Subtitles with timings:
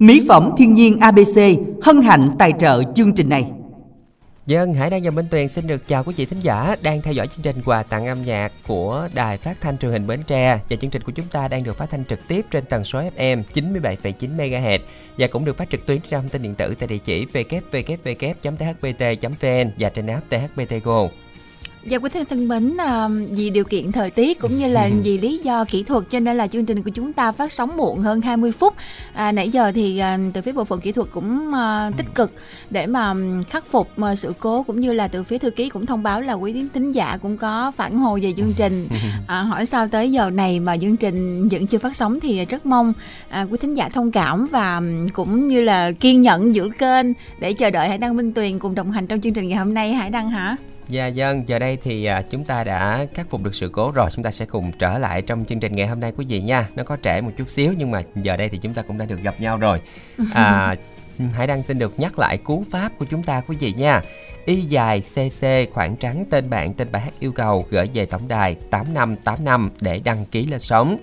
[0.00, 1.38] Mỹ phẩm thiên nhiên ABC
[1.82, 3.50] hân hạnh tài trợ chương trình này.
[4.46, 7.12] Dân Hải Đăng và Minh Tuyền xin được chào quý vị thính giả đang theo
[7.14, 10.60] dõi chương trình quà tặng âm nhạc của Đài Phát thanh Truyền hình Bến Tre
[10.70, 13.02] và chương trình của chúng ta đang được phát thanh trực tiếp trên tần số
[13.16, 14.78] FM 97,9 MHz
[15.18, 18.40] và cũng được phát trực tuyến trên thông tin điện tử tại địa chỉ www.thbt.vn
[19.78, 21.08] và trên app THBT Go.
[21.84, 25.18] Dạ quý thính thân mến, à, vì điều kiện thời tiết cũng như là vì
[25.18, 28.00] lý do kỹ thuật cho nên là chương trình của chúng ta phát sóng muộn
[28.00, 28.74] hơn 20 phút.
[29.14, 32.32] À, nãy giờ thì à, từ phía bộ phận kỹ thuật cũng à, tích cực
[32.70, 33.14] để mà
[33.50, 36.32] khắc phục sự cố cũng như là từ phía thư ký cũng thông báo là
[36.32, 38.88] quý thính giả cũng có phản hồi về chương trình.
[39.26, 42.66] À, hỏi sao tới giờ này mà chương trình vẫn chưa phát sóng thì rất
[42.66, 42.92] mong
[43.28, 47.06] à, quý thính giả thông cảm và cũng như là kiên nhẫn giữ kênh
[47.40, 49.74] để chờ đợi Hải Đăng Minh Tuyền cùng đồng hành trong chương trình ngày hôm
[49.74, 50.56] nay Hải Đăng hả?
[50.90, 54.10] Dạ dân, giờ đây thì à, chúng ta đã khắc phục được sự cố rồi.
[54.14, 56.68] Chúng ta sẽ cùng trở lại trong chương trình ngày hôm nay quý vị nha.
[56.74, 59.04] Nó có trễ một chút xíu nhưng mà giờ đây thì chúng ta cũng đã
[59.04, 59.80] được gặp nhau rồi.
[60.34, 60.76] À,
[61.32, 64.02] Hải Đăng xin được nhắc lại cú pháp của chúng ta quý vị nha.
[64.44, 68.28] Y dài CC khoảng trắng tên bạn tên bài hát yêu cầu gửi về tổng
[68.28, 70.98] đài 8585 để đăng ký lên sóng.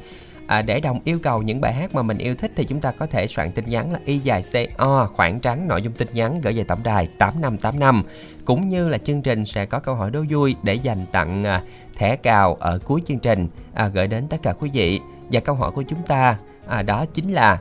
[0.48, 2.92] À, để đồng yêu cầu những bài hát mà mình yêu thích thì chúng ta
[2.92, 4.42] có thể soạn tin nhắn là y dài
[4.78, 8.04] co khoảng trắng nội dung tin nhắn gửi về tổng đài 8585
[8.48, 11.62] cũng như là chương trình sẽ có câu hỏi đố vui để dành tặng à,
[11.98, 15.00] thẻ cào ở cuối chương trình à, gửi đến tất cả quý vị.
[15.32, 16.38] Và câu hỏi của chúng ta
[16.68, 17.60] à, đó chính là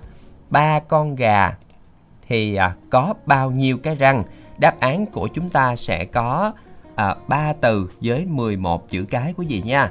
[0.50, 1.54] ba con gà
[2.28, 4.24] thì à, có bao nhiêu cái răng?
[4.58, 6.52] Đáp án của chúng ta sẽ có
[6.94, 9.90] à, 3 từ với 11 chữ cái quý vị nha.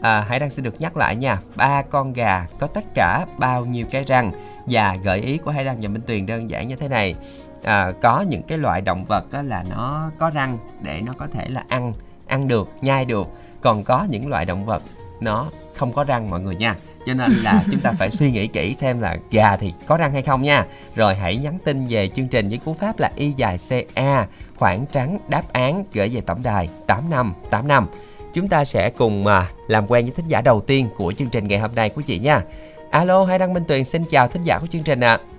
[0.00, 1.40] À, Hải Đăng sẽ được nhắc lại nha.
[1.56, 4.32] Ba con gà có tất cả bao nhiêu cái răng?
[4.66, 7.14] Và gợi ý của Hải Đăng và Minh Tuyền đơn giản như thế này
[7.62, 11.26] à, có những cái loại động vật đó là nó có răng để nó có
[11.26, 11.92] thể là ăn
[12.26, 13.26] ăn được nhai được
[13.60, 14.82] còn có những loại động vật
[15.20, 18.46] nó không có răng mọi người nha cho nên là chúng ta phải suy nghĩ
[18.46, 22.08] kỹ thêm là gà thì có răng hay không nha rồi hãy nhắn tin về
[22.08, 23.58] chương trình với cú pháp là y dài
[23.94, 24.26] ca
[24.56, 27.86] khoảng trắng đáp án gửi về tổng đài 8585
[28.34, 31.48] chúng ta sẽ cùng mà làm quen với thính giả đầu tiên của chương trình
[31.48, 32.42] ngày hôm nay quý vị nha.
[32.90, 35.18] Alo, Hải Đăng Minh Tuyền xin chào thính giả của chương trình ạ.
[35.28, 35.31] À.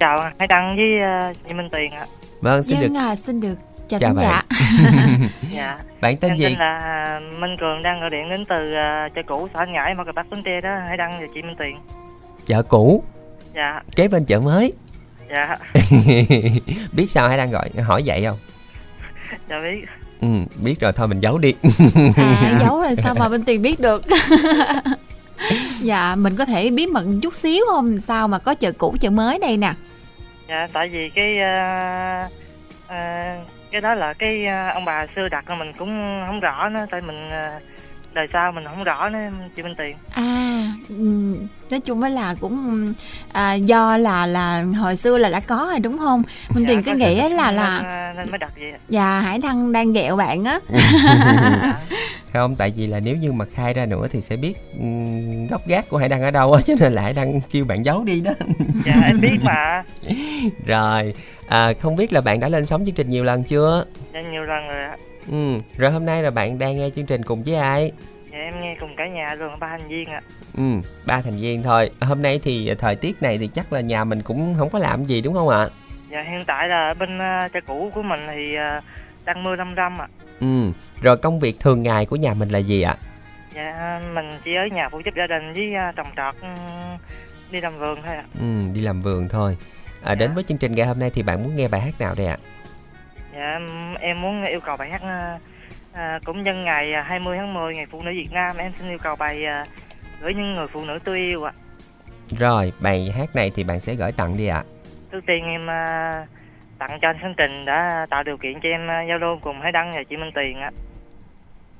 [0.00, 2.06] Chào Hải Đăng với uh, chị Minh Tuyền ạ.
[2.40, 3.00] Vâng, xin Dân được.
[3.00, 3.54] À, xin được
[3.88, 4.42] chào, chào giả.
[5.54, 5.78] dạ.
[6.00, 6.44] Bạn tên em gì?
[6.44, 9.94] Tên là Minh Cường đang gọi điện đến từ uh, chợ cũ xã Anh Ngãi,
[9.94, 11.74] Mỏ Cà Bắc, Bến Tre đó, Hải Đăng và chị Minh Tuyền.
[12.46, 13.04] Chợ cũ.
[13.54, 13.80] Dạ.
[13.96, 14.72] Kế bên chợ mới.
[15.30, 15.56] Dạ.
[16.92, 18.38] biết sao Hải Đăng gọi hỏi vậy không?
[19.48, 19.84] Dạ biết.
[20.20, 20.28] Ừ,
[20.62, 21.54] biết rồi thôi mình giấu đi
[22.16, 24.02] à giấu rồi sao mà bên tiền biết được
[25.80, 28.00] dạ mình có thể bí mật chút xíu không?
[28.00, 29.72] Sao mà có chợ cũ chợ mới đây nè?
[30.48, 32.32] Dạ tại vì cái uh,
[32.86, 36.86] uh, cái đó là cái uh, ông bà xưa đặt mình cũng không rõ nữa.
[36.90, 37.62] Tại mình uh,
[38.14, 39.18] đời sau mình không rõ nữa
[39.56, 41.36] chị Minh Tiền à ừ,
[41.70, 42.92] nói chung là cũng
[43.32, 46.22] à, do là là hồi xưa là đã có rồi đúng không?
[46.54, 49.72] Minh dạ, Tiền cứ nghĩ là là nên, nên mới đặt vậy dạ Hải Đăng
[49.72, 50.60] đang ghẹo bạn á.
[52.34, 54.54] Không tại vì là nếu như mà khai ra nữa thì sẽ biết
[55.50, 57.84] gốc gác của Hải Đăng ở đâu á cho nên là Hải Đăng kêu bạn
[57.84, 58.32] giấu đi đó.
[58.84, 59.82] Dạ em biết mà.
[60.66, 61.14] Rồi
[61.46, 63.84] à, không biết là bạn đã lên sóng chương trình nhiều lần chưa?
[64.14, 64.96] Dạ nhiều lần rồi ạ
[65.30, 67.92] Ừ, rồi hôm nay là bạn đang nghe chương trình cùng với ai?
[68.32, 70.20] Dạ em nghe cùng cả nhà luôn, ba thành viên ạ.
[70.56, 70.62] Ừ,
[71.06, 71.90] ba thành viên thôi.
[72.00, 75.04] Hôm nay thì thời tiết này thì chắc là nhà mình cũng không có làm
[75.04, 75.68] gì đúng không ạ?
[76.10, 78.84] Dạ hiện tại là bên uh, cha cũ của mình thì uh,
[79.24, 80.08] đang mưa răm răm ạ.
[80.40, 82.96] Ừ, rồi công việc thường ngày của nhà mình là gì ạ?
[83.54, 86.34] Dạ mình chỉ ở nhà phụ giúp gia đình với uh, trồng trọt
[87.50, 88.24] đi làm vườn thôi ạ.
[88.40, 89.56] Ừ, đi làm vườn thôi.
[90.02, 90.14] À, dạ.
[90.14, 92.26] Đến với chương trình ngày hôm nay thì bạn muốn nghe bài hát nào đây
[92.26, 92.36] ạ?
[93.36, 93.60] Dạ
[94.00, 95.02] em muốn yêu cầu bài hát
[95.92, 98.98] à, cũng nhân ngày 20 tháng 10 ngày phụ nữ Việt Nam em xin yêu
[99.02, 99.64] cầu bài à,
[100.20, 101.52] gửi những người phụ nữ tôi yêu ạ.
[101.56, 101.60] À.
[102.38, 104.56] Rồi bài hát này thì bạn sẽ gửi tặng đi ạ.
[104.56, 104.64] À.
[105.12, 106.26] Trước tiên em à,
[106.78, 109.72] tặng cho anh Thanh Trình đã tạo điều kiện cho em giao lưu cùng Hải
[109.72, 110.70] Đăng và chị Minh Tiền ạ.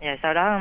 [0.01, 0.61] Và sau đó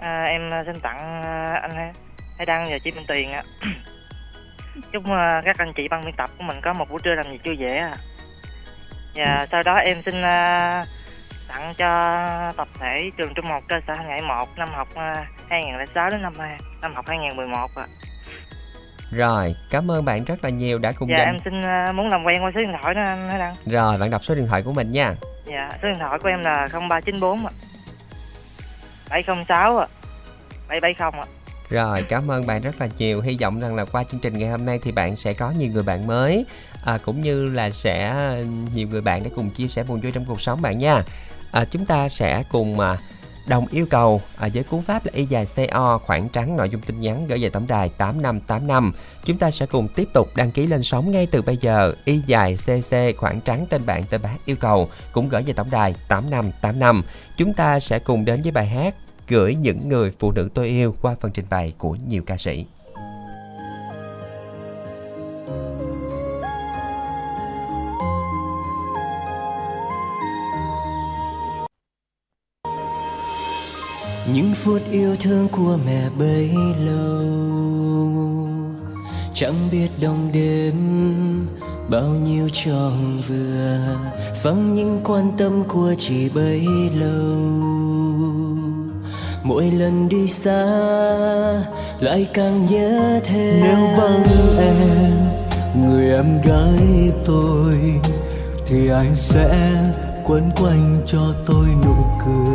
[0.00, 1.22] à, em xin tặng
[1.62, 1.92] anh
[2.38, 3.42] Hải Đăng và chị Minh Tiền ạ.
[4.92, 5.02] Chúc
[5.44, 7.56] các anh chị ban biên tập của mình có một buổi trưa làm việc vui
[7.56, 7.96] vẻ ạ.
[7.96, 8.17] À.
[9.18, 10.88] Và sau đó em xin uh,
[11.48, 16.10] tặng cho tập thể trường trung học cơ sở Ngãi 1 năm học uh, 2006
[16.10, 16.34] đến năm
[16.82, 17.86] năm học 2011 ạ.
[19.10, 21.26] Rồi, cảm ơn bạn rất là nhiều đã cùng Dạ dành...
[21.26, 23.54] em xin uh, muốn làm quen qua số điện thoại đó anh Đăng.
[23.66, 25.14] Rồi, bạn đọc số điện thoại của mình nha.
[25.46, 27.52] Dạ, số điện thoại của em là 0394 ạ.
[29.10, 29.86] 706 ạ.
[30.68, 31.26] 770 ạ.
[31.70, 33.20] Rồi, cảm ơn bạn rất là nhiều.
[33.20, 35.70] Hy vọng rằng là qua chương trình ngày hôm nay thì bạn sẽ có nhiều
[35.72, 36.46] người bạn mới
[36.84, 38.14] à, cũng như là sẽ
[38.74, 41.04] nhiều người bạn để cùng chia sẻ buồn vui trong cuộc sống bạn nha.
[41.50, 42.98] À, chúng ta sẽ cùng mà
[43.46, 46.80] đồng yêu cầu à, với cú pháp là y dài CO khoảng trắng nội dung
[46.80, 48.92] tin nhắn gửi về tổng đài 8585.
[49.24, 51.94] Chúng ta sẽ cùng tiếp tục đăng ký lên sóng ngay từ bây giờ.
[52.04, 55.70] Y dài CC khoảng trắng tên bạn tên bác yêu cầu cũng gửi về tổng
[55.70, 57.02] đài 8585.
[57.36, 58.94] Chúng ta sẽ cùng đến với bài hát
[59.28, 62.66] gửi những người phụ nữ tôi yêu qua phần trình bày của nhiều ca sĩ.
[74.34, 76.50] Những phút yêu thương của mẹ bấy
[76.84, 78.48] lâu.
[79.34, 80.74] Chẳng biết đông đêm
[81.90, 83.96] bao nhiêu tròn vừa
[84.42, 87.36] vắng những quan tâm của chị bấy lâu.
[89.42, 90.64] Mỗi lần đi xa
[92.00, 93.62] lại càng nhớ thêm.
[93.62, 94.24] Nếu vắng
[94.58, 95.10] em,
[95.82, 97.74] người em gái tôi,
[98.66, 99.82] thì anh sẽ
[100.26, 101.94] quấn quanh cho tôi nụ
[102.26, 102.47] cười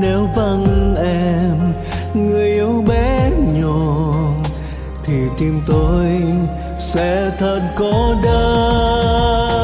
[0.00, 1.72] nếu vắng em
[2.14, 4.12] người yêu bé nhỏ
[5.04, 6.22] thì tim tôi
[6.78, 9.58] sẽ thật cô đơn.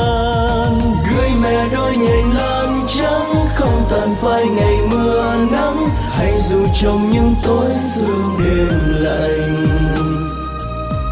[1.10, 7.10] Gửi mẹ đôi nhành lan trắng không tàn phai ngày mưa nắng hay dù trong
[7.10, 9.66] những tối sương đêm lạnh.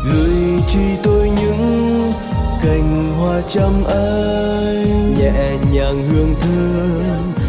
[0.05, 2.13] Gửi chi tôi những
[2.63, 7.42] cành hoa trăm anh nhẹ nhàng hương dịu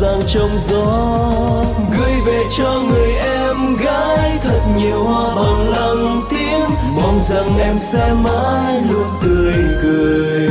[0.00, 1.64] dàng trong gió,
[1.98, 7.78] gửi về cho người em gái thật nhiều hoa bằng lăng tiếng mong rằng em
[7.78, 10.48] sẽ mãi luôn tươi cười,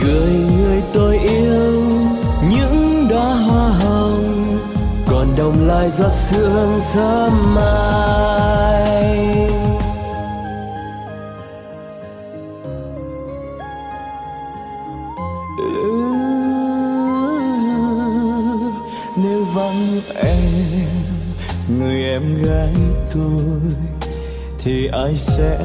[0.00, 1.84] gửi người tôi yêu
[2.50, 4.44] những đóa hoa hồng,
[5.06, 8.42] còn đồng lại giọt sương sớm mai.
[20.14, 20.36] Em
[21.68, 22.74] người em gái
[23.14, 23.44] tôi
[24.58, 25.58] thì ai sẽ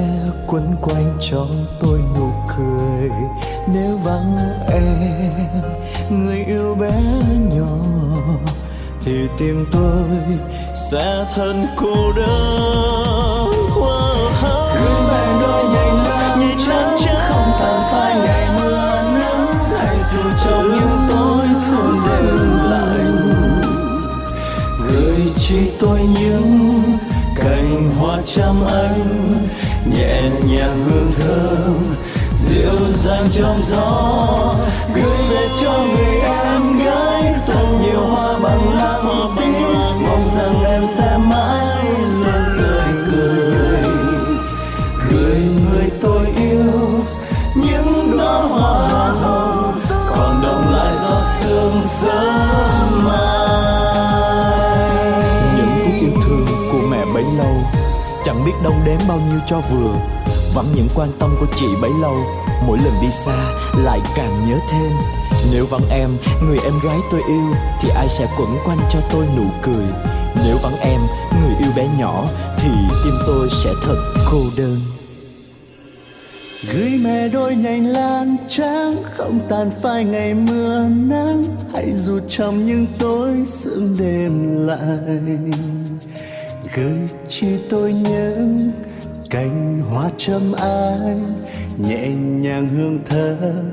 [0.48, 1.46] quấn quanh cho
[1.80, 3.10] tôi nụ cười?
[3.74, 4.38] Nếu vắng
[4.72, 5.30] em
[6.10, 6.92] người yêu bé
[7.56, 7.78] nhỏ
[9.06, 10.38] thì tim tôi
[10.92, 13.52] sẽ thân cô đơn
[14.74, 19.48] gửi mẹ đôi nhành lan nhành lan trắng không tàn phai ngày mưa nắng
[19.80, 20.97] hay dù trong những
[25.58, 26.80] chỉ tôi những
[27.36, 29.32] cành hoa trăm anh,
[29.94, 31.84] nhẹ nhàng hương thơm,
[32.36, 34.54] dịu dàng trong gió,
[34.96, 37.34] gửi về cho người em gái.
[37.48, 39.00] Thật nhiều hoa bằng lá
[39.40, 41.67] tiếng mong rằng em sẽ mãi
[58.38, 59.96] chẳng biết đông đếm bao nhiêu cho vừa.
[60.56, 62.16] Vắng những quan tâm của chị bấy lâu,
[62.68, 64.92] mỗi lần đi xa lại càng nhớ thêm.
[65.52, 66.10] Nếu vắng em,
[66.48, 69.86] người em gái tôi yêu thì ai sẽ quẩn quanh cho tôi nụ cười.
[70.46, 71.00] Nếu vắng em,
[71.42, 72.26] người yêu bé nhỏ
[72.58, 72.70] thì
[73.04, 74.78] tim tôi sẽ thật cô đơn.
[76.74, 81.44] Gửi mẹ đôi nhành lan trắng không tàn phai ngày mưa nắng.
[81.74, 85.20] Hãy dù trong những tối sương đêm lại.
[86.76, 87.07] Gửi
[87.40, 88.72] chỉ tôi những
[89.30, 91.18] cành hoa trăm ai
[91.78, 93.72] nhẹ nhàng hương thơm.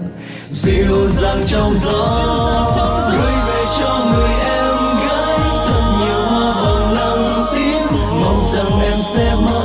[0.50, 5.38] Dịu dàng trong gió, gửi về cho người em gái.
[5.66, 9.63] Thật nhiều hoa bằng lăng tím mong rằng em sẽ mong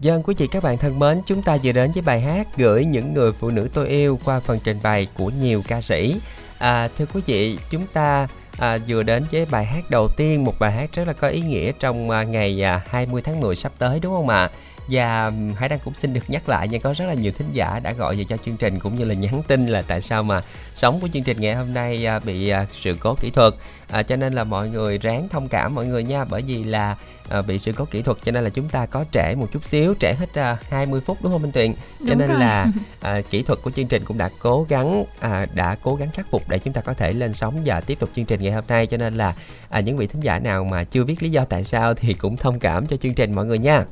[0.00, 2.84] Dân quý chị các bạn thân mến, chúng ta vừa đến với bài hát gửi
[2.84, 6.16] những người phụ nữ tôi yêu qua phần trình bày của nhiều ca sĩ.
[6.58, 8.28] À, thưa quý vị, chúng ta
[8.58, 11.40] à, vừa đến với bài hát đầu tiên, một bài hát rất là có ý
[11.40, 14.50] nghĩa trong à, ngày à, 20 tháng 10 sắp tới đúng không ạ?
[14.90, 17.80] Và Hải Đăng cũng xin được nhắc lại nha có rất là nhiều thính giả
[17.80, 20.42] đã gọi về cho chương trình cũng như là nhắn tin là tại sao mà
[20.74, 23.54] sóng của chương trình ngày hôm nay à, bị à, sự cố kỹ thuật.
[23.88, 26.96] À, cho nên là mọi người ráng thông cảm mọi người nha bởi vì là
[27.28, 29.64] à, bị sự cố kỹ thuật cho nên là chúng ta có trễ một chút
[29.64, 31.72] xíu trễ hết à, 20 phút đúng không Minh Tuyền?
[31.74, 32.40] Cho Đúng nên rồi.
[32.40, 32.66] là
[33.00, 36.26] à, kỹ thuật của chương trình cũng đã cố gắng à, đã cố gắng khắc
[36.30, 38.64] phục để chúng ta có thể lên sóng và tiếp tục chương trình ngày hôm
[38.68, 38.86] nay.
[38.86, 39.34] Cho nên là
[39.68, 42.36] à, những vị thính giả nào mà chưa biết lý do tại sao thì cũng
[42.36, 43.84] thông cảm cho chương trình mọi người nha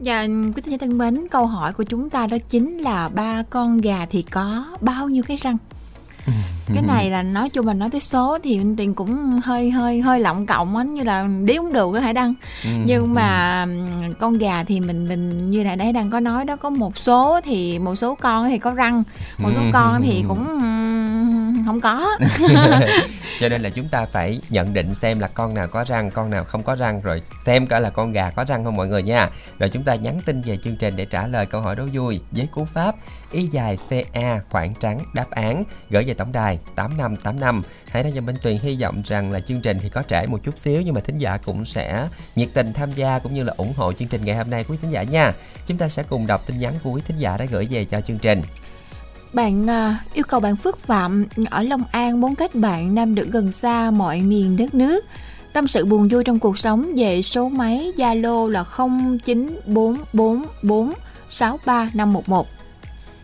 [0.00, 3.42] Dạ, quý thính giả thân mến, câu hỏi của chúng ta đó chính là ba
[3.50, 5.56] con gà thì có bao nhiêu cái răng?
[6.74, 10.20] cái này là nói chung là nói tới số thì Tuyền cũng hơi hơi hơi
[10.20, 12.34] lộng cộng á như là đếm không được á Hải Đăng
[12.64, 12.70] Ừ.
[12.86, 16.56] nhưng mà ừm, con gà thì mình mình như nãy Hải Đăng có nói đó
[16.56, 19.02] có một số thì một số con thì có răng
[19.38, 20.44] một số con thì cũng
[21.66, 22.18] không có.
[23.40, 26.30] Cho nên là chúng ta phải nhận định xem là con nào có răng, con
[26.30, 29.02] nào không có răng, rồi xem cả là con gà có răng không mọi người
[29.02, 29.28] nha.
[29.58, 32.20] Rồi chúng ta nhắn tin về chương trình để trả lời câu hỏi đố vui
[32.30, 32.94] với cú pháp
[33.32, 33.78] y dài
[34.12, 38.58] ca khoảng trắng đáp án, gửi về tổng đài 8585 hãy ra cho Minh Tuyền
[38.58, 41.18] hy vọng rằng là chương trình thì có trễ một chút xíu, nhưng mà thính
[41.18, 44.36] giả cũng sẽ nhiệt tình tham gia cũng như là ủng hộ chương trình ngày
[44.36, 45.32] hôm nay của quý thính giả nha.
[45.66, 48.00] Chúng ta sẽ cùng đọc tin nhắn của quý thính giả đã gửi về cho
[48.00, 48.42] chương trình.
[49.32, 53.28] Bạn uh, yêu cầu bạn Phước Phạm ở Long An muốn kết bạn nam nữ
[53.30, 55.04] gần xa mọi miền đất nước.
[55.52, 58.64] Tâm sự buồn vui trong cuộc sống về số máy Zalo là
[61.30, 62.44] 0944463511.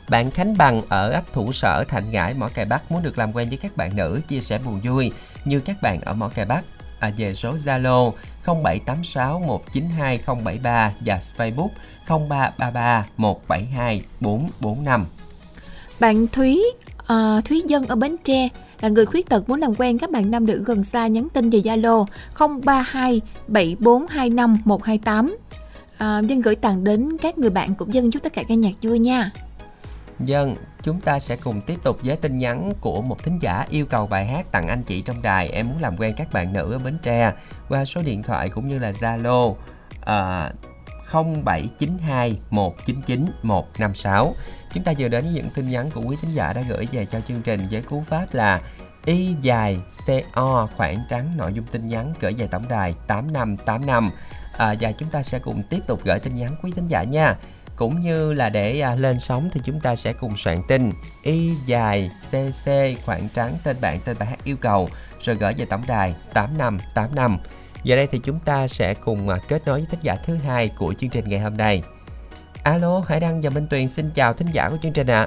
[0.09, 3.33] Bạn Khánh Bằng ở ấp Thủ Sở Thạnh Ngãi Mỏ Cày Bắc muốn được làm
[3.33, 5.13] quen với các bạn nữ chia sẻ buồn vui
[5.45, 6.65] như các bạn ở Mỏ Cày Bắc
[7.01, 8.13] à, về số Zalo
[8.45, 11.69] 0786 192 073 và Facebook
[12.09, 15.07] 0333 172 445.
[16.01, 16.63] Bạn Thúy
[17.07, 18.49] à, Thúy Dân ở Bến Tre
[18.81, 21.51] là người khuyết tật muốn làm quen các bạn nam nữ gần xa nhắn tin
[21.51, 22.07] về Zalo
[22.39, 25.37] 032 7425 128.
[25.99, 28.73] À, dân gửi tặng đến các người bạn cũng dân chúc tất cả các nhạc
[28.83, 29.31] vui nha.
[30.21, 33.87] Dân, chúng ta sẽ cùng tiếp tục với tin nhắn của một thính giả yêu
[33.87, 35.49] cầu bài hát tặng anh chị trong đài.
[35.49, 37.33] Em muốn làm quen các bạn nữ ở Bến Tre
[37.69, 39.55] qua số điện thoại cũng như là Zalo
[40.01, 40.51] à,
[41.13, 44.35] 0792 199 156.
[44.75, 47.05] Chúng ta vừa đến với những tin nhắn của quý khán giả đã gửi về
[47.05, 48.61] cho chương trình với cú pháp là
[49.05, 54.11] Y dài CO khoảng trắng nội dung tin nhắn gửi về tổng đài 8585
[54.59, 57.37] à, và chúng ta sẽ cùng tiếp tục gửi tin nhắn quý khán giả nha.
[57.77, 61.55] Cũng như là để à, lên sóng thì chúng ta sẽ cùng soạn tin y
[61.67, 62.71] dài cc
[63.05, 64.89] khoảng trắng tên bạn tên bài hát yêu cầu
[65.23, 67.39] rồi gửi về tổng đài 8585
[67.89, 70.69] giờ đây thì chúng ta sẽ cùng à, kết nối với thính giả thứ hai
[70.79, 71.83] của chương trình ngày hôm nay
[72.63, 75.27] alo hải đăng và minh tuyền xin chào thính giả của chương trình ạ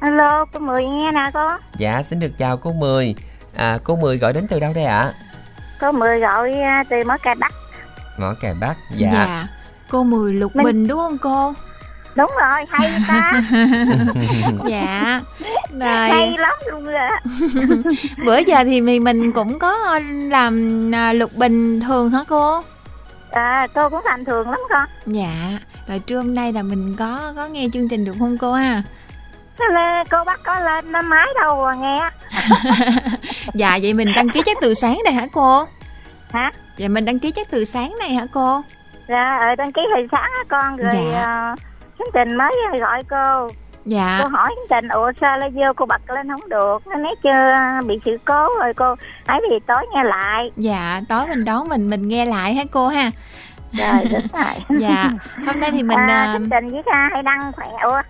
[0.00, 1.48] Alo, cô Mười nghe nè cô.
[1.78, 3.14] dạ xin được chào cô mười
[3.54, 5.12] à, cô mười gọi đến từ đâu đây ạ
[5.80, 7.52] Cô Mười gọi à, từ Mỏ Cày Bắc.
[8.18, 9.46] ngõ cày bắc dạ,
[9.90, 11.52] Cô Mười Lục Mình- Bình đúng không cô?
[12.18, 13.42] Đúng rồi, hay ta.
[14.66, 15.20] dạ.
[15.80, 16.08] Rồi.
[16.08, 17.10] hay lắm luôn rồi.
[18.24, 19.98] bữa giờ thì mình mình cũng có
[20.30, 22.62] làm à, lục bình thường hả cô
[23.30, 24.88] À, cô cũng thành thường lắm con.
[25.06, 25.58] dạ
[25.88, 28.82] rồi trưa hôm nay là mình có có nghe chương trình được không cô ha
[30.10, 32.00] cô bắt có lên nó máy đâu mà nghe.
[33.54, 35.64] dạ vậy mình đăng ký chắc từ sáng đây hả cô
[36.32, 36.50] Hả?
[36.76, 38.62] dạ mình đăng ký chắc từ sáng này hả cô
[39.08, 41.22] Dạ, ở đăng ký hồi sáng á con rồi Dạ.
[41.22, 41.54] à,
[41.98, 43.48] chương trình mới gọi cô.
[43.84, 46.86] dạ Cô hỏi chương trình, ủa sao lại vô cô bật lên không được.
[46.86, 48.94] Nó nói chưa bị sự cố rồi cô.
[49.26, 50.50] Ấy thì tối nghe lại.
[50.56, 53.10] dạ tối mình đón mình mình nghe lại hả cô ha
[53.72, 54.78] Rồi, đúng rồi.
[54.80, 55.10] dạ
[55.46, 57.66] hôm nay thì mình à, à, chương trình với ca hay đăng khỏe.
[57.82, 58.00] Ủa,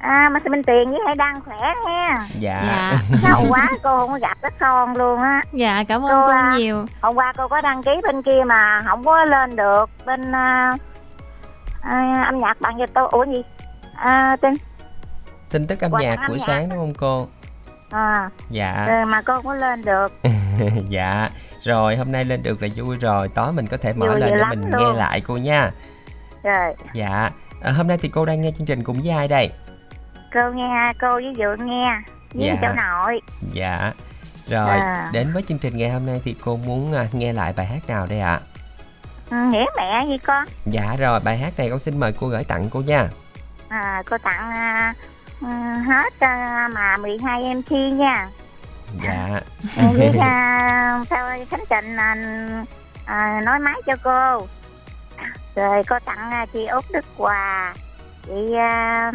[0.00, 1.56] à, mà Minh Tiền với hay đăng khỏe
[1.86, 2.16] nha.
[2.38, 2.92] dạ dạ
[3.28, 5.40] Lâu quá cô không có gặp các con luôn á.
[5.52, 8.42] dạ cảm ơn Cô, cô à, nhiều Hôm qua cô có đăng ký bên kia
[8.46, 10.72] mà không có lên được bên à,
[11.82, 13.42] à, âm nhạc bạn cho tôi ủa gì?
[13.94, 14.54] À, tên
[15.50, 17.26] tin tức âm Qua nhạc buổi sáng đúng không cô?
[17.90, 18.86] À, dạ.
[18.88, 20.12] Rồi mà cô có lên được.
[20.88, 21.28] Dạ.
[21.62, 23.28] Rồi hôm nay lên được là vui rồi.
[23.28, 24.82] Tối mình có thể mở Vui lên để mình luôn.
[24.94, 25.70] nghe lại cô nha.
[26.42, 26.74] Rồi.
[26.94, 27.30] Dạ.
[27.62, 29.52] À, hôm nay thì cô đang nghe chương trình cùng với ai đây?
[30.34, 31.98] Cô nghe cô với dượng nghe.
[32.34, 32.56] Với Dạ.
[32.62, 33.20] cháu nội.
[33.52, 33.92] Dạ.
[34.48, 35.10] Rồi À.
[35.12, 37.88] đến với chương trình ngày hôm nay thì cô muốn à, nghe lại bài hát
[37.88, 38.40] nào đây ạ?
[38.54, 38.57] ừ,
[39.30, 40.46] nghĩa mẹ gì con.
[40.66, 43.08] Dạ rồi bài hát này con xin mời cô gửi tặng cô nha.
[43.68, 44.94] À, cô tặng à,
[45.40, 45.46] ừ,
[45.86, 48.28] hết à, mà 12 em thi nha.
[49.04, 49.40] Dạ.
[49.76, 52.16] Với à, sao khánh trình à,
[53.04, 54.46] à, nói máy cho cô.
[55.54, 57.74] Rồi cô tặng à, chị út đức hòa
[58.28, 59.12] chị à,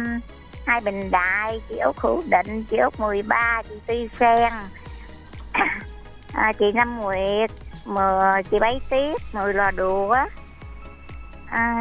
[0.66, 4.52] hai bình đại chị út hữu định chị út 13 chị tuy sen
[6.32, 7.50] à, chị năm nguyệt
[7.84, 10.16] mười chị bấy tiếp mười lò đũa
[11.50, 11.80] à,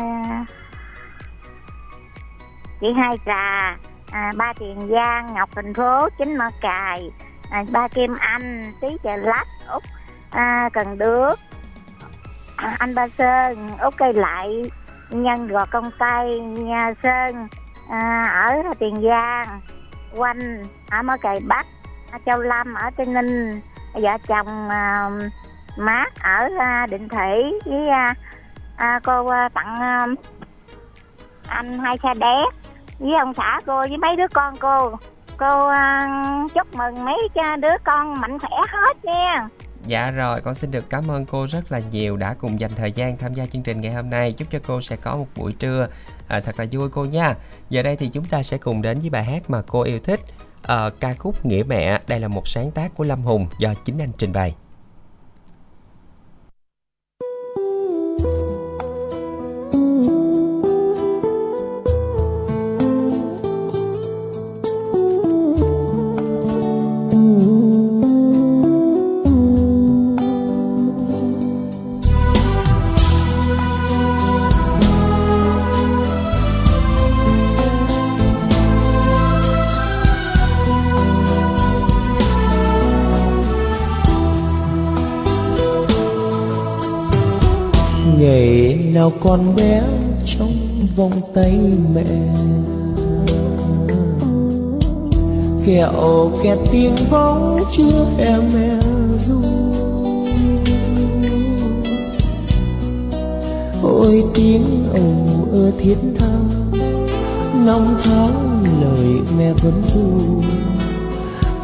[2.82, 3.78] chị hai trà
[4.12, 7.12] à, ba tiền giang ngọc thành phố chính mơ cài
[7.52, 9.84] à, ba kim anh tí chợ lách út
[10.32, 11.36] à, cần đước
[12.58, 14.72] à, anh ba sơn út cây lại
[15.10, 17.48] nhân gò công tây nhà sơn
[17.90, 19.60] à, ở tiền giang
[20.18, 21.66] quanh ở mơ cài bắc
[22.12, 23.62] ở châu lâm ở tây ninh.
[23.94, 25.10] Vợ chồng à,
[25.78, 28.16] mát ở à, định thủy với à,
[28.76, 30.08] à, cô à, tặng à,
[31.48, 32.54] anh hai xe đét
[33.00, 34.92] với ông xã cô với mấy đứa con cô
[35.38, 36.08] cô à,
[36.54, 39.48] chúc mừng mấy cha đứa con mạnh khỏe hết nha
[39.88, 42.92] Dạ rồi, con xin được cảm ơn cô rất là nhiều đã cùng dành thời
[42.92, 44.34] gian tham gia chương trình ngày hôm nay.
[44.34, 45.88] Chúc cho cô sẽ có một buổi trưa
[46.28, 47.36] à, thật là vui cô nha.
[47.70, 50.20] Giờ đây thì chúng ta sẽ cùng đến với bài hát mà cô yêu thích.
[50.62, 53.98] À, ca khúc Nghĩa Mẹ, đây là một sáng tác của Lâm Hùng do chính
[53.98, 54.56] anh trình bày.
[88.24, 89.84] Ngày nào con bé
[90.26, 90.54] trong
[90.96, 91.60] vòng tay
[91.96, 92.04] mẹ?
[95.66, 98.80] Kẹo kẹt tiếng bóng chưa em mẹ
[99.20, 99.42] ru.
[103.84, 104.64] Ôi tiếng
[104.94, 106.38] ầu ơ thiết tha,
[107.66, 110.42] năm tháng lời mẹ vẫn ru.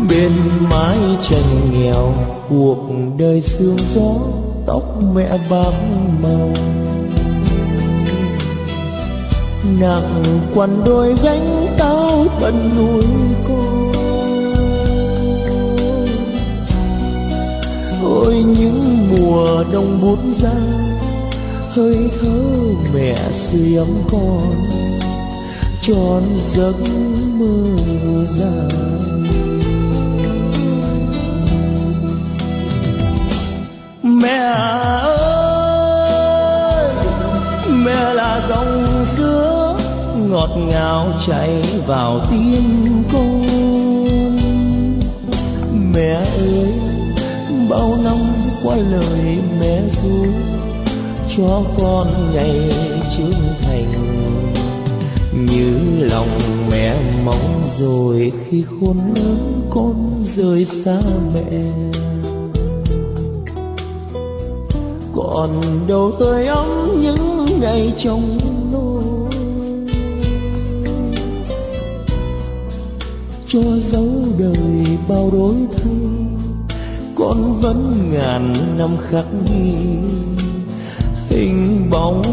[0.10, 0.32] Bên
[0.70, 2.14] mái trần nghèo,
[2.50, 2.78] cuộc
[3.18, 4.16] đời sương gió
[4.70, 4.84] tóc
[5.16, 5.74] mẹ bám
[6.22, 6.54] màu.
[9.80, 10.24] Nặng
[10.56, 13.04] quằn đôi gánh tao tận nuôi
[13.48, 13.92] cô.
[18.04, 20.56] Ôi, những mùa đông bút ra,
[21.70, 22.40] hơi thở
[22.94, 24.56] mẹ sưởi ấm con,
[25.82, 26.76] tròn giấc
[27.40, 27.56] mơ
[28.40, 29.19] dài
[34.22, 34.38] mẹ
[35.08, 35.30] ơi,
[37.86, 39.78] mẹ là dòng sữa
[40.30, 42.64] ngọt ngào chảy vào tim
[43.14, 43.46] con.
[45.94, 46.74] Mẹ ơi,
[47.70, 48.18] bao năm
[48.64, 50.26] qua lời mẹ ru
[51.38, 52.72] cho con ngày
[53.18, 53.94] trưởng thành.
[55.34, 56.40] Như lòng
[56.72, 61.02] mẹ mong rồi khi khôn lớn con rời xa
[61.34, 61.62] mẹ.
[65.40, 66.68] Còn đâu hơi ấm
[67.02, 68.38] những ngày trong
[68.72, 69.32] nôi
[73.48, 73.60] cho
[73.92, 75.96] dấu đời bao đổi thay,
[77.16, 79.76] con vẫn ngàn năm khắc ghi.
[81.30, 82.24] Hình bóng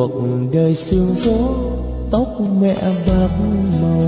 [0.00, 1.48] cuộc đời sương gió,
[2.10, 2.28] tóc
[2.60, 3.28] mẹ bạc
[3.82, 4.02] màu.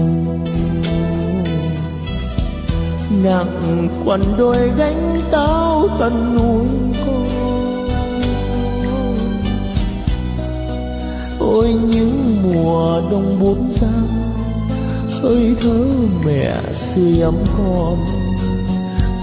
[3.23, 6.67] Nặng quằn đôi gánh táo tận núi
[7.07, 7.29] con
[11.41, 14.09] ôi, những mùa đông bút giang,
[15.23, 15.85] hơi thở
[16.25, 17.99] mẹ sưởi ấm con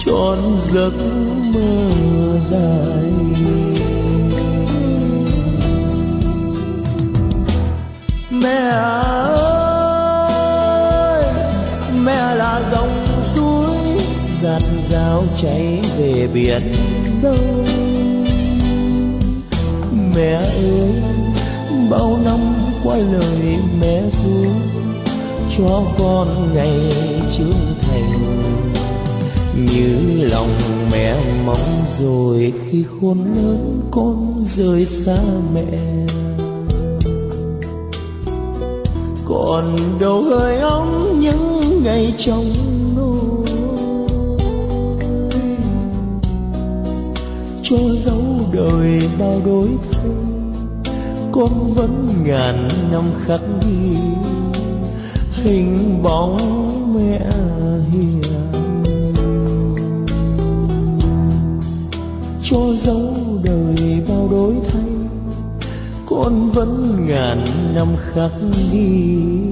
[0.05, 0.38] tròn
[0.73, 0.93] giấc
[1.53, 3.68] mơ dài.
[8.49, 8.69] Mẹ
[9.31, 11.23] ơi,
[12.03, 13.75] mẹ là dòng suối
[14.43, 16.73] giạt rào chảy về biển
[17.23, 17.65] đông.
[20.15, 20.91] Mẹ ơi,
[21.89, 22.39] bao năm
[22.83, 24.45] qua lời mẹ ru
[25.57, 26.93] cho con ngày
[27.38, 28.12] trưởng thành.
[29.55, 30.49] Như lòng
[30.91, 35.17] mẹ mong rồi khi khôn lớn con rời xa
[35.53, 35.65] mẹ.
[39.69, 42.45] Còn đâu hơi ấm những ngày trong
[42.95, 43.45] nôi
[47.63, 48.21] cho dấu
[48.53, 50.12] đời bao đổi thay,
[51.32, 53.95] con vẫn ngàn năm khắc ghi
[55.32, 56.38] hình bóng
[56.95, 57.19] mẹ
[57.91, 58.21] hiền.
[62.43, 64.89] Cho dấu đời bao đổi thay,
[66.05, 68.32] con vẫn ngàn năm khắc
[68.71, 69.48] ghi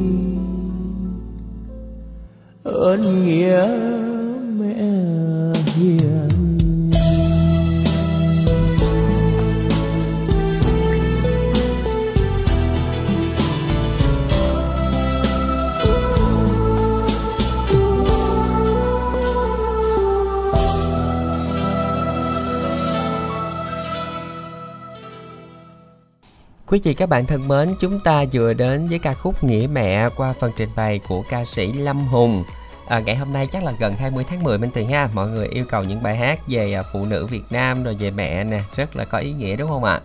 [26.77, 30.09] Quý vị các bạn thân mến, chúng ta vừa đến với ca khúc Nghĩa Mẹ
[30.15, 32.43] qua phần trình bày của ca sĩ Lâm Hùng.
[32.87, 35.47] À, ngày hôm nay chắc là gần 20 tháng 10 Minh Tuyền ha, mọi người
[35.47, 38.61] yêu cầu những bài hát về à, phụ nữ Việt Nam rồi về mẹ nè,
[38.75, 39.99] rất là có ý nghĩa đúng không ạ?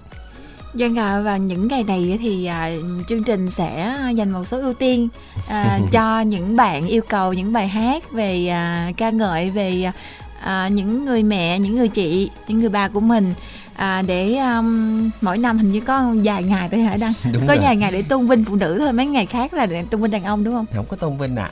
[0.75, 2.71] Dân ạ và những ngày này thì à,
[3.07, 5.09] chương trình sẽ dành một số ưu tiên
[5.49, 9.93] à, cho những bạn yêu cầu những bài hát về à, ca ngợi về
[10.41, 13.35] à, những người mẹ, những người chị, những người bà của mình
[13.77, 17.55] à, để um, mỗi năm hình như có vài ngày thôi hả đăng Đúng có
[17.55, 17.65] rồi.
[17.65, 20.11] vài ngày để tôn vinh phụ nữ thôi mấy ngày khác là để tôn vinh
[20.11, 21.51] đàn ông đúng không Không có tôn vinh ạ.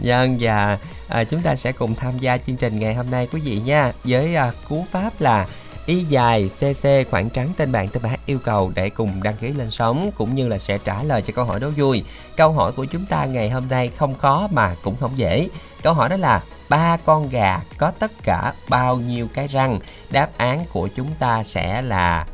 [0.00, 3.40] Dân và à, chúng ta sẽ cùng tham gia chương trình ngày hôm nay quý
[3.40, 5.46] vị nha với à, cú pháp là
[5.86, 9.36] y dài cc khoảng trắng tên bạn tên bài hát yêu cầu để cùng đăng
[9.36, 12.04] ký lên sóng cũng như là sẽ trả lời cho câu hỏi đố vui.
[12.36, 15.48] Câu hỏi của chúng ta ngày hôm nay không khó mà cũng không dễ.
[15.82, 19.78] Câu hỏi đó là ba con gà có tất cả bao nhiêu cái răng?
[20.10, 22.26] Đáp án của chúng ta sẽ là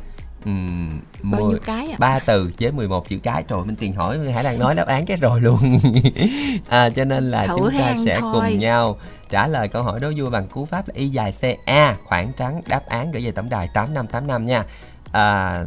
[0.45, 1.95] um, bao nhiêu cái ạ?
[1.99, 3.43] ba từ với 11 chữ cái.
[3.47, 5.57] Rồi Minh Tiền hỏi Hải đang nói đáp án cái rồi luôn.
[6.69, 8.31] À, cho nên là Thử chúng ta sẽ thôi.
[8.49, 8.97] cùng nhau
[9.29, 12.61] trả lời câu hỏi đố vui bằng cú pháp là y dài CA khoảng trắng
[12.67, 14.63] đáp án gửi về tổng đài 8585 nha.
[15.11, 15.63] À,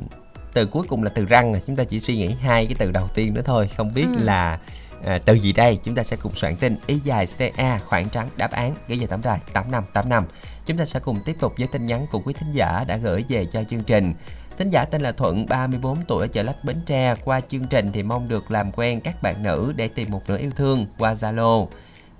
[0.54, 2.90] từ cuối cùng là từ răng này chúng ta chỉ suy nghĩ hai cái từ
[2.90, 3.70] đầu tiên nữa thôi.
[3.76, 4.24] Không biết Ừ.
[4.24, 4.58] là
[5.06, 5.78] à, từ gì đây?
[5.84, 9.06] Chúng ta sẽ cùng soạn tin y dài CA khoảng trắng đáp án gửi về
[9.06, 10.24] tổng đài 8585
[10.66, 13.24] chúng ta sẽ cùng tiếp tục với tin nhắn của quý thính giả đã gửi
[13.28, 14.14] về cho chương trình
[14.58, 17.14] Thính giả tên là Thuận, 34 tuổi ở chợ Lách Bến Tre.
[17.24, 20.38] Qua chương trình thì mong được làm quen các bạn nữ để tìm một nửa
[20.38, 21.66] yêu thương qua Zalo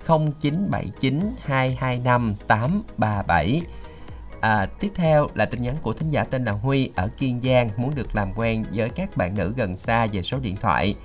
[0.07, 3.61] 0979 225 837.
[4.41, 7.69] À, tiếp theo là tin nhắn của thính giả tên là Huy ở Kiên Giang
[7.77, 10.95] muốn được làm quen với các bạn nữ gần xa về số điện thoại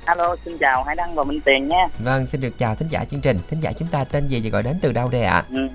[0.05, 1.87] Alo, xin chào Hải Đăng và Minh Tiền nha.
[1.99, 4.49] Vâng, xin được chào thính giả chương trình Thính giả chúng ta tên gì và
[4.49, 5.43] gọi đến từ đâu đây ạ?
[5.49, 5.67] Ừ.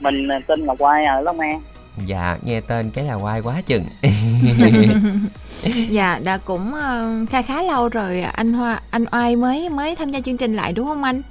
[0.00, 1.60] Mình ờ, tên Ngọc Oai ở Long An.
[1.96, 3.84] Dạ, nghe tên cái là quai quá chừng
[5.90, 10.10] Dạ, đã cũng ờ, khá khá lâu rồi anh Hoa anh Oai mới mới tham
[10.10, 11.22] gia chương trình lại đúng không anh?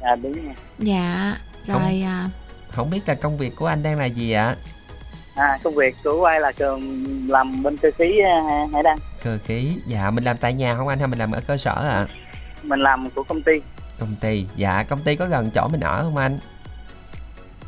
[0.00, 0.54] À đúng nha.
[0.78, 2.30] Dạ, rồi à,
[2.70, 4.56] Không biết là công việc của anh đang là gì ạ?
[5.34, 6.80] À, công việc của Oai là trường
[7.28, 8.98] làm bên cơ khí ờ, Hải Đăng.
[9.24, 11.88] Cơ khí, dạ mình làm tại nhà không anh hay mình làm ở cơ sở
[11.90, 12.06] ạ?
[12.62, 13.52] Mình làm của công ty
[13.98, 16.38] Công ty, dạ công ty có gần chỗ mình ở không anh?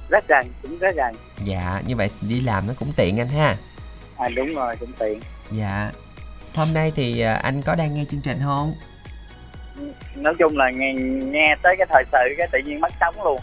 [0.08, 1.14] Rất gần, cũng rất gần.
[1.44, 3.56] Dạ, như vậy đi làm nó cũng tiện anh ha
[4.16, 5.20] À đúng rồi, cũng tiện.
[5.50, 5.90] Dạ
[6.54, 8.74] Hôm nay thì à, anh có đang nghe chương trình không?
[10.16, 10.92] Nói chung là nghe,
[11.32, 13.40] nghe tới cái thời sự cái tự nhiên mất sóng luôn.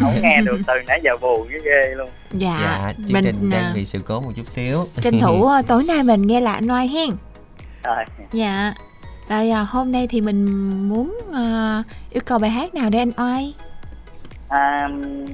[0.00, 2.08] Không nghe được từ nãy giờ buồn cái ghê luôn.
[2.32, 5.46] dạ, Dạ, chương mình trình à, đang bị sự cố một chút xíu tranh thủ
[5.46, 7.10] à, tối nay mình nghe lại anh Oai hen.
[7.84, 8.74] Rồi, Dạ.
[9.28, 10.46] Rồi à, hôm nay thì mình
[10.88, 13.54] muốn à, yêu cầu bài hát nào để anh Oai?
[14.48, 14.88] À,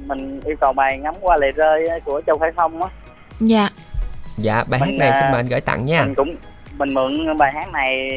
[0.05, 2.89] mình yêu cầu bài ngắm qua lệ rơi của Châu Khải Phong á.
[3.39, 3.69] Dạ.
[4.37, 6.35] Dạ, bài hát Mình, này à, xin mời anh gửi tặng nha Mình cũng
[6.77, 8.09] mình mượn bài hát này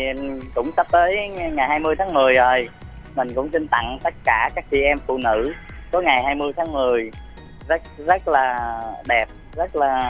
[0.55, 2.69] cũng sắp tới ngày 20 tháng 10 rồi.
[3.15, 5.53] Mình cũng xin tặng tất cả các chị em phụ nữ
[5.93, 7.11] có ngày 20 tháng 10
[7.69, 9.27] rất rất là đẹp,
[9.57, 10.01] rất là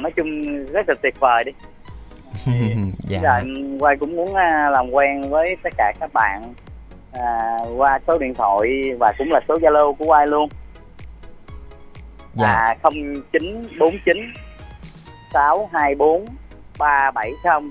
[0.00, 1.52] nói chung rất là tuyệt vời đi.
[3.08, 6.54] Dạ Rồi Quay cũng muốn à, làm quen với tất cả các bạn
[7.12, 8.68] à, qua số điện thoại
[8.98, 10.48] và cũng là số Zalo của Quay luôn.
[12.34, 12.46] Dạ.
[12.46, 14.16] là 0949
[15.32, 16.24] 624
[16.78, 17.70] 370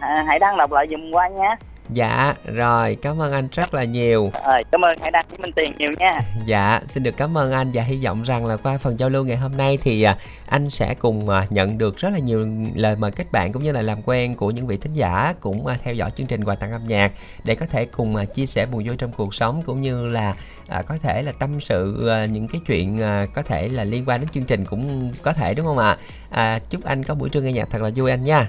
[0.00, 1.56] à, hãy đăng đọc lại dùm qua nhé
[1.92, 4.30] Dạ, rồi, cảm ơn anh rất là nhiều.
[4.46, 7.52] Rồi, cảm ơn hãy đăng với Minh Tiền nhiều nha Dạ, xin được cảm ơn
[7.52, 10.16] anh và hy vọng rằng là qua phần giao lưu ngày hôm nay thì à,
[10.46, 13.72] anh sẽ cùng à, nhận được rất là nhiều lời mời kết bạn cũng như
[13.72, 16.54] là làm quen của những vị thính giả cũng à, theo dõi chương trình quà
[16.54, 17.12] tặng âm nhạc
[17.44, 20.34] để có thể cùng chia sẻ buồn vui trong cuộc sống cũng như là
[20.68, 23.00] có thể là tâm sự những cái chuyện
[23.34, 25.96] có thể là liên quan đến chương trình cũng có thể đúng không ạ?
[26.30, 28.48] À, chúc anh có buổi trưa nghe nhạc thật là vui anh nha.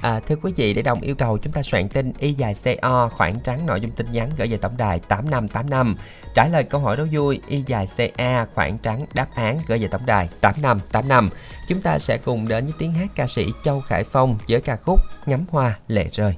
[0.00, 3.08] À, thưa quý vị, để đồng yêu cầu chúng ta soạn tin y dài CO
[3.08, 5.96] khoảng trắng nội dung tin nhắn gửi về tổng đài 8585.
[6.34, 9.88] Trả lời câu hỏi đố vui y dài CA khoảng trắng đáp án gửi về
[9.88, 11.30] tổng đài 8585.
[11.68, 14.76] Chúng ta sẽ cùng đến với tiếng hát ca sĩ Châu Khải Phong với ca
[14.76, 16.34] khúc Ngắm hoa lệ rơi.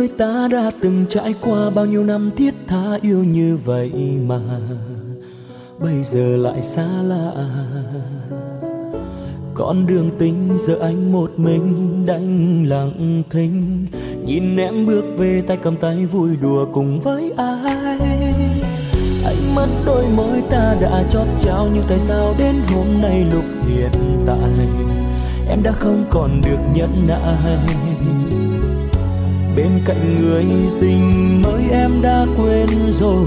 [0.00, 3.92] Đôi ta đã từng trải qua bao nhiêu năm thiết tha yêu như vậy
[4.26, 4.40] mà.
[5.80, 7.32] Bây giờ lại xa lạ.
[9.54, 13.86] Con đường tình giờ anh một mình đánh lặng thinh.
[14.24, 17.98] Nhìn em bước về tay cầm tay vui đùa cùng với ai.
[19.24, 23.44] Ánh mắt đôi môi ta đã chót trao Nhưng tại sao đến hôm nay lúc
[23.68, 24.50] hiện tại.
[25.48, 28.49] Em đã không còn được nhẫn nại
[29.56, 30.44] bên cạnh người
[30.80, 33.26] tình mới em đã quên rồi,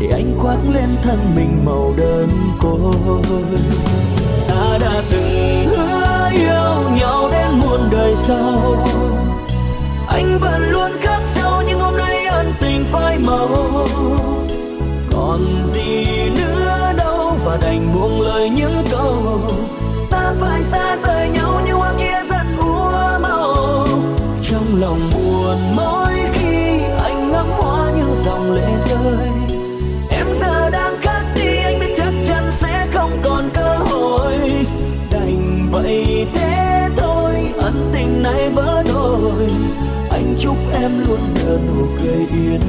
[0.00, 2.28] để anh khoác lên thân mình màu đơn
[2.60, 3.22] côi.
[4.48, 8.76] Ta đã từng hứa yêu nhau đến muôn đời sau.
[10.08, 13.48] Anh vẫn luôn khắc sâu nhưng hôm nay ân tình phai màu.
[15.12, 19.40] Còn gì nữa đâu, và đành buông lời những câu.
[20.10, 23.86] Ta phải xa rời nhau như hoa kia dần úa màu.
[24.42, 25.27] Trong lòng buồn
[25.76, 29.28] mỗi khi anh ngắm hoa những dòng lệ rơi.
[30.10, 34.34] Em giờ đang khác đi, anh biết chắc chắn sẽ không còn cơ hội.
[35.12, 39.48] Đành vậy thế thôi, ân tình này vỡ đôi
[40.10, 42.60] anh chúc em luôn nở nụ cười yên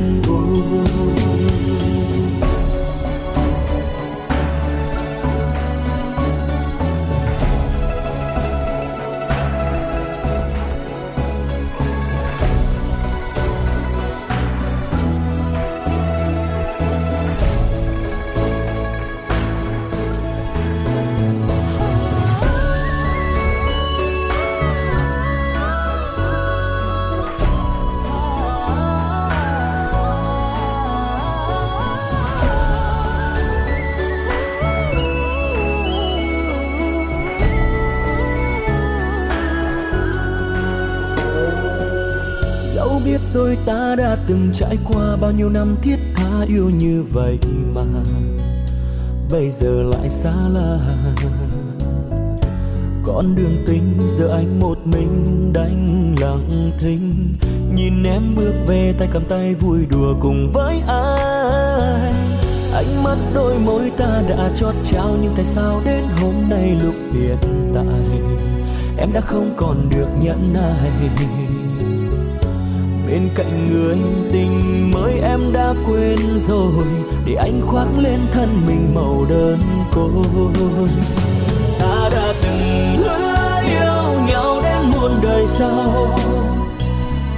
[44.29, 47.37] từng trải qua bao nhiêu năm thiết tha yêu như vậy
[47.75, 47.83] mà
[49.31, 50.79] bây giờ lại xa lạ.
[53.03, 57.35] Con đường tình giờ anh một mình đánh lặng thinh,
[57.73, 62.13] nhìn em bước về tay cầm tay vui đùa cùng với ai.
[62.73, 66.95] Ánh mắt đôi môi ta đã chót trao nhưng tại sao đến hôm nay lúc
[67.13, 67.37] hiện
[67.73, 68.21] tại
[68.97, 70.91] em đã không còn được nhẫn nại
[73.11, 73.97] bên cạnh người
[74.31, 76.85] tình mới em đã quên rồi.
[77.25, 79.59] Để anh khoác lên thân mình màu đơn
[79.91, 80.89] côi.
[81.79, 86.17] Ta đã từng hứa yêu nhau đến muôn đời sau.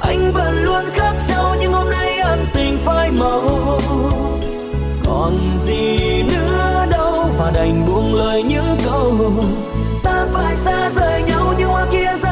[0.01, 3.79] Anh vẫn luôn khắc sâu nhưng hôm nay ân tình phai màu.
[5.05, 9.13] Còn gì nữa đâu và đành buông lời những câu.
[10.03, 12.30] Ta phải xa rời nhau như hoa kia ra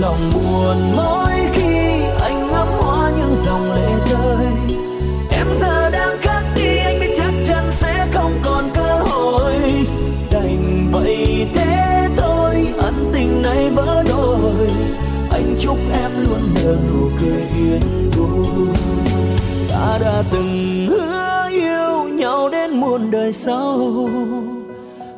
[0.00, 4.46] trong lòng buồn mỗi khi anh ngắm hoa những dòng lệ rơi.
[5.30, 9.54] Em giờ đang khác đi, anh biết chắc chắn sẽ không còn cơ hội.
[10.32, 14.70] Đành vậy thế thôi, ân tình này vỡ đôi.
[15.30, 18.66] Anh chúc em luôn nở nụ cười yên vui.
[19.68, 24.08] Ta đã từng hứa yêu nhau đến muôn đời sau.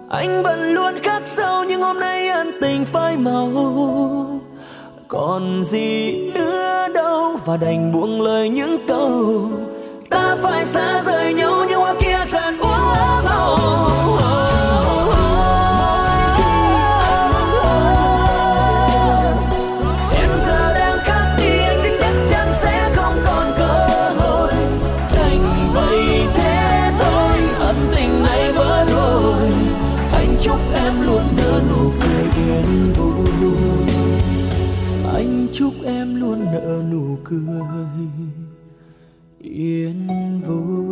[0.09, 4.40] Anh vẫn luôn khắc sâu, nhưng hôm nay ân tình phai màu
[5.11, 9.43] còn gì nữa đâu, và đành buông lời những câu,
[10.11, 12.20] ta phải xa rời nhau như hoa kia
[39.61, 40.91] yên vui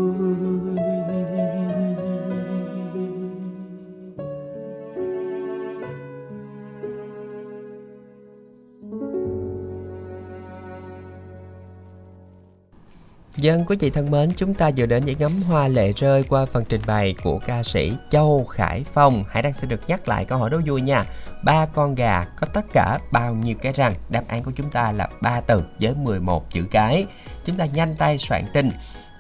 [13.37, 16.47] Dân quý vị thân mến, chúng ta vừa đến để ngắm hoa lệ rơi qua
[16.47, 19.25] phần trình bày của ca sĩ Châu Khải Phong.
[19.29, 21.05] Hãy đang xin được nhắc lại câu hỏi đố vui nha.
[21.45, 23.95] Ba con gà có tất cả bao nhiêu cái răng?
[24.09, 27.07] Đáp án của chúng ta là ba từ với 11 chữ cái.
[27.49, 28.71] Chúng ta nhanh tay soạn tin.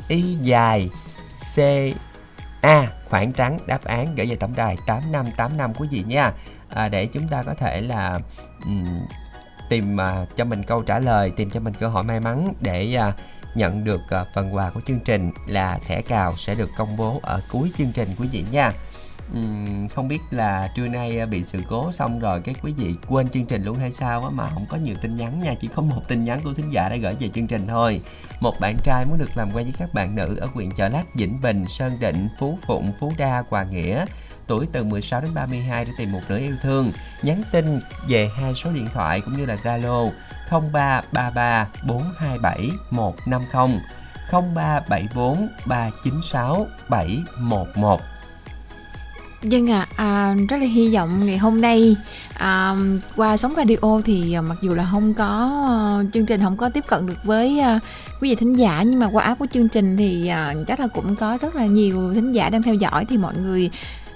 [0.08, 0.90] Y dài
[1.54, 1.58] C
[2.60, 6.32] A khoảng trắng đáp án gửi về tổng đài 8585 quý vị nha.
[6.68, 8.18] À, để chúng ta có thể là
[8.64, 9.06] um,
[9.68, 12.98] tìm uh, cho mình câu trả lời, tìm cho mình cơ hội may mắn để
[13.08, 13.14] uh,
[13.56, 17.20] nhận được uh, phần quà của chương trình là thẻ cào sẽ được công bố
[17.22, 18.72] ở cuối chương trình quý vị nha.
[19.36, 22.94] Uhm, không biết là trưa nay ờ, bị sự cố xong rồi cái quý vị
[23.08, 25.68] quên chương trình luôn hay sao á mà không có nhiều tin nhắn nha chỉ
[25.68, 28.00] có một tin nhắn của thính giả đã gửi về chương trình thôi.
[28.40, 31.14] Một bạn trai muốn được làm quen với các bạn nữ ở huyện chợ lách
[31.14, 34.04] vĩnh bình sơn định phú phụng phú đa hòa nghĩa.
[34.46, 36.92] Tuổi từ 16 đến 32 để tìm một nửa yêu thương.
[37.22, 40.10] Nhắn tin về hai số điện thoại cũng như là Zalo
[40.50, 43.80] 0333 427 150
[44.30, 48.00] 0374 396 711
[49.42, 51.96] Dân à, à, rất là hy vọng ngày hôm nay
[52.34, 52.74] à,
[53.16, 56.68] qua sóng radio thì à, mặc dù là không có à, chương trình không có
[56.68, 57.80] tiếp cận được với à,
[58.20, 60.86] quý vị thính giả nhưng mà qua app của chương trình thì à, chắc là
[60.86, 63.70] cũng có rất là nhiều thính giả đang theo dõi thì mọi người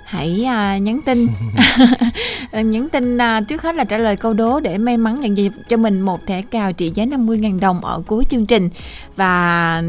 [0.04, 1.26] hãy à, nhắn tin.
[2.52, 5.50] Nhắn tin à, trước hết là trả lời câu đố để may mắn nhận về
[5.68, 8.68] cho mình một thẻ cào trị giá 50.000 đồng ở cuối chương trình.
[9.16, 9.82] Và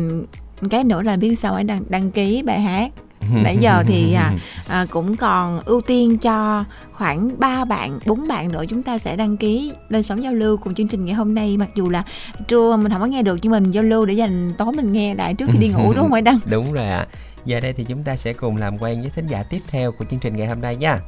[0.69, 2.91] cái nữa là biết sao hãy đăng đăng ký bài hát
[3.31, 4.33] nãy giờ thì à,
[4.67, 9.15] à, cũng còn ưu tiên cho khoảng 3 bạn, 4 bạn nữa chúng ta sẽ
[9.15, 12.03] đăng ký lên sóng giao lưu cùng chương trình ngày hôm nay mặc dù là
[12.47, 15.15] trưa mình không có nghe được nhưng mình giao lưu để dành tối mình nghe
[15.15, 16.39] lại trước khi đi ngủ đúng không Hải Đăng?
[16.51, 16.97] Đúng rồi ạ.
[16.97, 17.07] À.
[17.45, 20.05] Giờ đây thì chúng ta sẽ cùng làm quen với thính giả tiếp theo của
[20.05, 20.99] chương trình ngày hôm nay nha.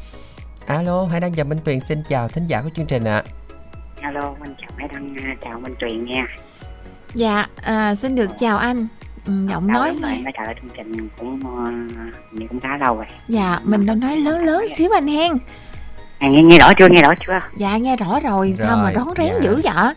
[0.65, 3.15] Alo, Hải Đăng và Minh Tuyền xin chào thính giả của chương trình ạ.
[3.15, 3.23] À.
[4.01, 6.27] Alo, mình chào Hải Đăng, chào Minh Tuyền nha.
[7.13, 8.87] Dạ, à, xin được chào anh.
[9.25, 11.39] Ừ, giọng nói nghe nói chờ chương trình cũng
[12.39, 13.05] uh, cũng khá lâu rồi.
[13.27, 15.31] Dạ mình đâu nói lớn lớn xíu anh hen.
[16.19, 17.39] À, nghe nghe rõ chưa nghe rõ chưa?
[17.57, 19.39] Dạ nghe rõ rồi, rồi sao mà rón rén dạ.
[19.41, 19.93] dữ vậy?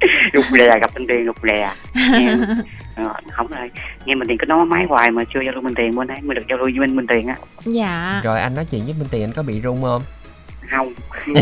[0.34, 2.36] Rụt lè gặp minh tiền rụt lè nghe,
[3.32, 3.70] không rồi.
[4.04, 6.18] Nghe minh tiền cứ nói máy hoài mà chưa giao lưu minh tiền bên đấy
[6.22, 7.36] mới được giao lưu với minh minh tiền á.
[7.64, 8.20] Dạ.
[8.24, 10.02] Rồi anh nói chuyện với minh tiền anh có bị rung không?
[10.70, 10.92] Không.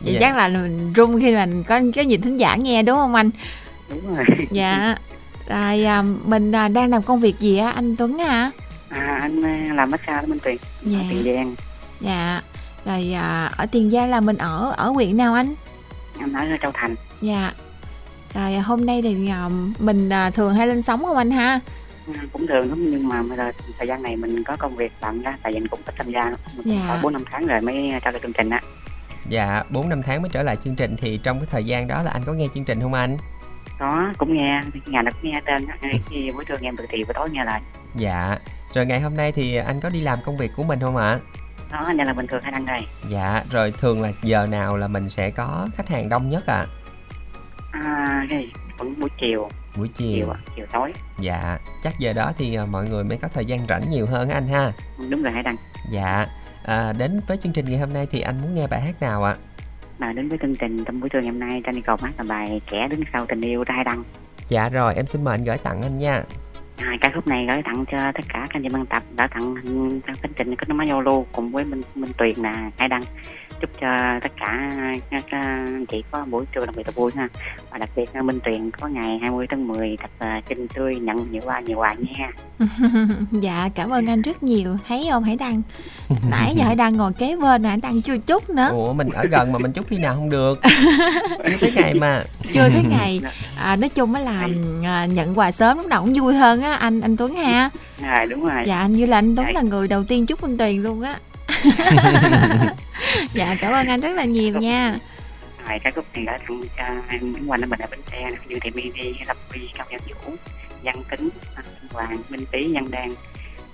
[0.00, 0.20] Vậy dạ.
[0.20, 3.30] chắc là mình rung khi mình có cái gì thính giả nghe đúng không anh
[3.88, 4.24] đúng rồi.
[4.50, 4.96] Dạ.
[5.48, 8.50] Rồi à, mình à, đang làm công việc gì á anh Tuấn hả?
[8.88, 10.56] À anh à, làm massage đó Minh Tuyền.
[10.82, 10.98] Dạ.
[10.98, 11.54] ở Tiền Giang.
[12.00, 12.42] Dạ.
[12.84, 15.54] Rồi à, ở Tiền Giang là mình ở ở huyện nào anh?
[16.20, 16.94] Anh ở Châu Thành.
[17.20, 17.52] Dạ.
[18.34, 19.48] Rồi à, hôm nay thì à,
[19.78, 21.60] mình à, thường hay lên sóng không anh ha?
[22.14, 24.92] À, cũng thường lắm nhưng mà bây giờ thời gian này mình có công việc
[25.00, 26.32] bận ra tại vì mình cũng ít tham gia
[26.64, 27.00] dạ.
[27.02, 28.60] bốn năm tháng rồi mới trở lại chương trình á.
[29.28, 32.02] Dạ bốn năm tháng mới trở lại chương trình thì trong cái thời gian đó
[32.02, 33.16] là anh có nghe chương trình không anh
[33.78, 35.66] có cũng nghe ngày nào cũng nghe tên
[36.10, 37.60] khi buổi trưa nghe bữa thì buổi tối nghe lại.
[37.94, 38.36] Dạ.
[38.74, 41.18] Rồi ngày hôm nay thì anh có đi làm công việc của mình không ạ?
[41.72, 42.80] Đó anh là bình thường hay đăng đây?
[43.08, 46.66] Dạ rồi thường là giờ nào là mình sẽ có khách hàng đông nhất ạ?
[47.72, 47.80] À?
[47.82, 49.48] à cái vẫn buổi chiều.
[49.76, 50.26] Buổi chiều.
[50.26, 50.92] Chiều, chiều tối.
[51.18, 51.58] Dạ.
[51.82, 54.48] Chắc giờ đó thì à, mọi người mới có thời gian rảnh nhiều hơn anh
[54.48, 54.72] ha.
[55.10, 55.56] Đúng rồi hãy đăng.
[55.90, 56.26] Dạ.
[56.64, 59.24] À, đến với chương trình ngày hôm nay thì anh muốn nghe bài hát nào
[59.24, 59.34] ạ
[59.98, 62.24] mà đến với chương trình trong buổi trưa ngày hôm nay Trang cầu hát là
[62.28, 64.04] bài kẻ đứng sau tình yêu trai đăng.
[64.48, 66.22] Dạ rồi em xin mời anh gửi tặng anh nha.
[66.76, 69.26] À, ca khúc này gửi tặng cho tất cả các anh chị ban tập đã
[69.26, 69.54] tặng
[70.22, 73.02] chương trình có máy giao lưu cùng với minh minh tuyền là hai đăng
[73.60, 74.70] chúc cho tất cả
[75.10, 77.28] các anh chị có buổi trưa đặc biệt là vui ha.
[77.70, 80.96] Và đặc biệt là Minh Tuyền có ngày 20 tháng 10 thật là xinh tươi
[80.96, 82.30] nhận nhiều quà nhiều quà nha.
[83.32, 84.76] Dạ cảm ơn anh rất nhiều.
[84.88, 85.24] Thấy không?
[85.24, 85.62] Hải đăng.
[86.30, 88.68] Nãy giờ hải đăng ngồi kế bên hải đăng chưa chút nữa.
[88.72, 90.60] Ủa mình ở gần mà mình chúc khi nào không được.
[91.44, 92.22] Chưa tới ngày mà.
[92.52, 93.20] Chưa tới ngày.
[93.58, 94.48] À, nói chung á là
[94.84, 97.70] à, nhận quà sớm lúc nào cũng vui hơn á anh anh tuấn ha.
[98.02, 98.62] À đúng rồi.
[98.66, 101.18] Dạ như là anh tuấn là người đầu tiên chúc minh tuyền luôn á
[103.34, 104.98] dạ cảm ơn anh rất là nhiều nha
[105.68, 108.36] rồi các khúc này đã tặng cho Nguyễn Quanh ở Bình ở Bến Tre nè,
[108.48, 110.32] như thì Mini, Lập Vi, Cao Văn Vũ,
[110.82, 113.14] Văn Tính, à, Hoàng, Minh Tý, Văn Đan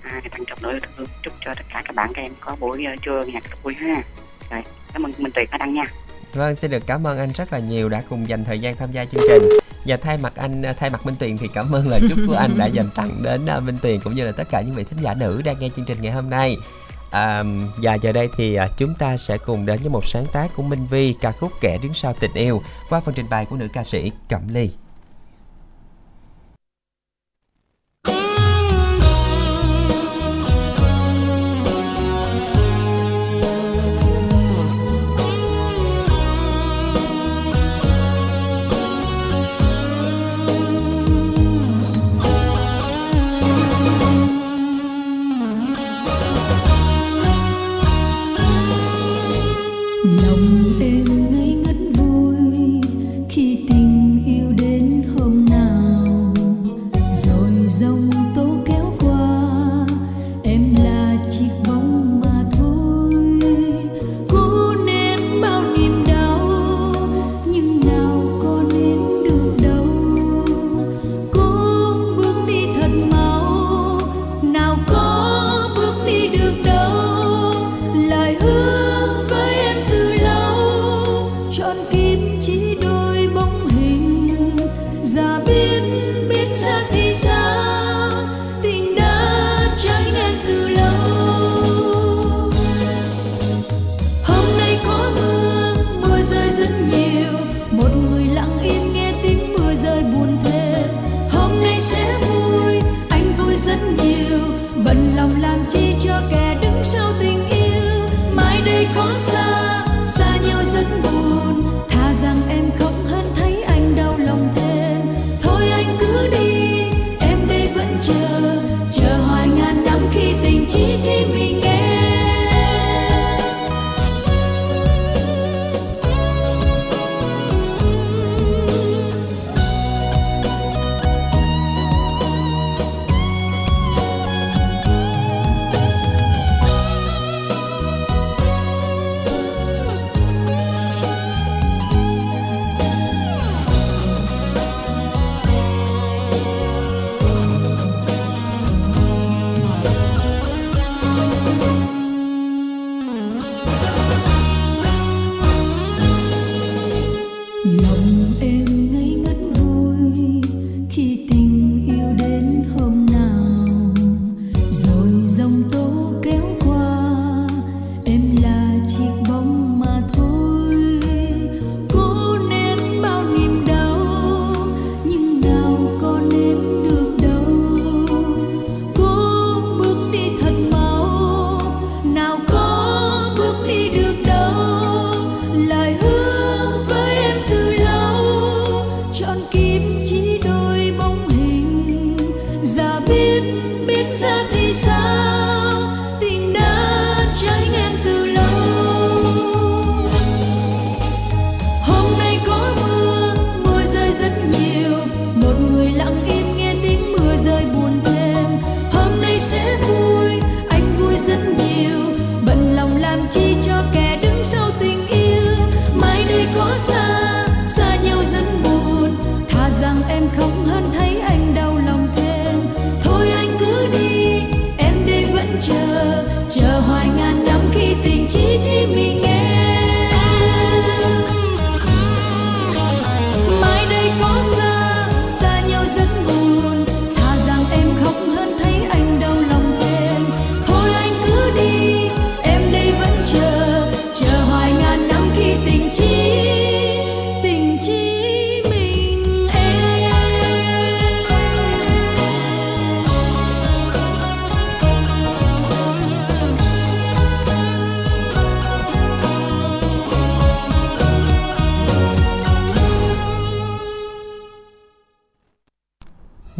[0.01, 2.85] à, tặng trọng nỗi thương chúc cho tất cả các bạn các em có buổi
[2.93, 4.03] uh, trưa nhạc thật vui ha
[4.51, 4.61] rồi
[4.93, 5.85] cảm ơn Minh Tuyền đã đăng nha
[6.33, 8.91] Vâng, xin được cảm ơn anh rất là nhiều đã cùng dành thời gian tham
[8.91, 9.49] gia chương trình.
[9.85, 12.57] Và thay mặt anh, thay mặt Minh Tuyền thì cảm ơn lời chúc của anh
[12.57, 14.99] đã dành tặng đến à, Minh Tuyền cũng như là tất cả những vị thính
[15.01, 16.57] giả nữ đang nghe chương trình ngày hôm nay.
[17.15, 17.43] À,
[17.77, 20.63] và giờ đây thì à, chúng ta sẽ cùng đến với một sáng tác của
[20.63, 23.67] Minh Vi ca khúc Kẻ đứng sau tình yêu qua phần trình bày của nữ
[23.73, 24.69] ca sĩ Cẩm Ly.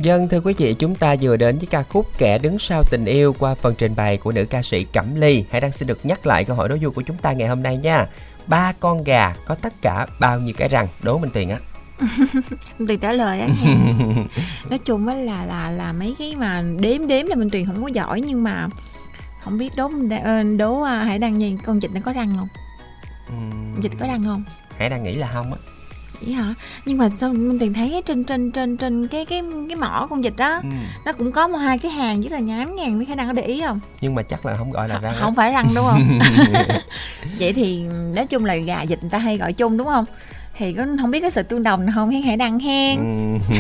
[0.06, 3.06] Dân thưa quý vị, chúng ta vừa đến với ca khúc Kẻ đứng sau tình
[3.06, 5.46] yêu qua phần trình bày của nữ ca sĩ Cẩm Ly.
[5.52, 7.64] Hãy đang xin được nhắc lại câu hỏi đố vui của chúng ta ngày hôm
[7.64, 8.06] nay nha.
[8.48, 10.88] Ba con gà có tất cả bao nhiêu cái răng?
[11.04, 11.60] Đố Minh Tuyền á.
[12.88, 13.48] Tuyền trả lời á
[14.70, 17.84] nói chung á là là là mấy cái mà đếm đếm là Minh Tuyền không
[17.84, 18.68] có giỏi nhưng mà
[19.44, 19.92] không biết đố
[20.24, 22.48] ờ, đố à, Hải Đăng nhìn con vịt nó có răng không?
[23.38, 23.82] Uhm...
[23.82, 24.44] Vịt có răng không?
[24.78, 25.75] Hải đang nghĩ là không á
[26.22, 26.54] vậy hả?
[26.86, 30.22] Nhưng mà sao minh tiền thấy trên trên trên trên cái cái cái mỏ con
[30.22, 30.70] vịt đó ừ.
[31.06, 33.34] nó cũng có một hai cái hàng rất là nhám nhàng mấy khả năng có
[33.34, 33.80] để ý không?
[34.02, 36.20] Nhưng mà chắc là không gọi là răng không phải răng đúng không?
[37.40, 37.84] Vậy thì
[38.16, 40.06] nói chung là gà vịt người ta hay gọi chung đúng không?
[40.58, 42.10] Thì có không biết cái sự tương đồng nào không?
[42.10, 42.98] Hay hãy đăng hen
[43.50, 43.56] ừ.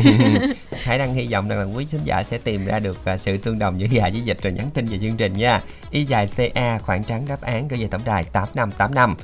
[0.83, 3.37] hãy đăng hy vọng rằng là quý khán giả sẽ tìm ra được à, sự
[3.37, 5.61] tương đồng giữa gà với vịt rồi nhắn tin về chương trình nha.
[5.91, 9.15] Y dài ca khoảng trắng đáp án gửi về tổng đài tám năm tám năm.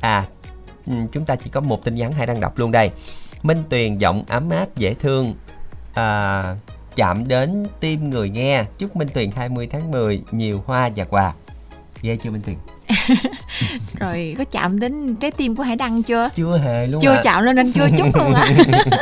[0.00, 0.24] À
[0.86, 2.90] chúng ta chỉ có một tin nhắn hãy đăng đọc luôn đây.
[3.42, 5.34] Minh tuyền giọng ấm áp dễ thương.
[5.94, 6.42] À,
[6.96, 8.64] chạm đến tim người nghe.
[8.78, 11.32] Chúc minh tuyền 20 tháng 10 nhiều hoa và quà.
[12.02, 12.56] Ghê chưa minh tuyền?
[14.00, 16.28] Rồi có chạm đến trái tim của hải đăng chưa?
[16.34, 17.20] Chưa hề luôn chưa à.
[17.24, 18.48] chạm lên anh chưa chút luôn á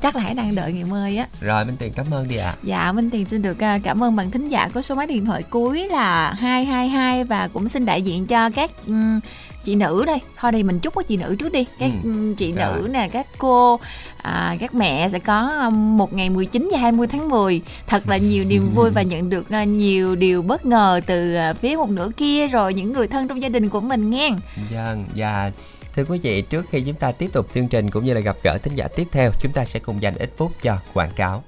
[0.00, 1.26] chắc là hải đang đợi ngày mời á.
[1.40, 2.46] Rồi minh tiền cảm ơn đi ạ.
[2.46, 2.56] À.
[2.62, 5.24] dạ minh tiền xin được à, cảm ơn bạn thính giả có số máy điện
[5.24, 8.70] thoại cuối là 222 và cũng xin đại diện cho các
[9.64, 11.66] chị nữ đây thôi đây mình chúc có chị nữ trước đi.
[11.78, 12.34] Các ừ.
[12.38, 12.82] chị Rồi.
[12.82, 13.80] nữ nè các cô
[14.16, 18.16] à, các mẹ sẽ có um, một ngày 19 và 20 tháng 10 thật là
[18.16, 21.90] nhiều niềm vui và nhận được uh, nhiều điều bất ngờ từ uh, phía một
[21.90, 24.30] nửa kia rồi những người thân trong gia đình của mình nghe.
[24.70, 25.52] Vâng và
[25.94, 28.36] thưa quý vị trước khi chúng ta tiếp tục chương trình cũng như là gặp
[28.42, 31.42] gỡ thính giả tiếp theo chúng ta sẽ cùng dành ít phút cho quảng cáo.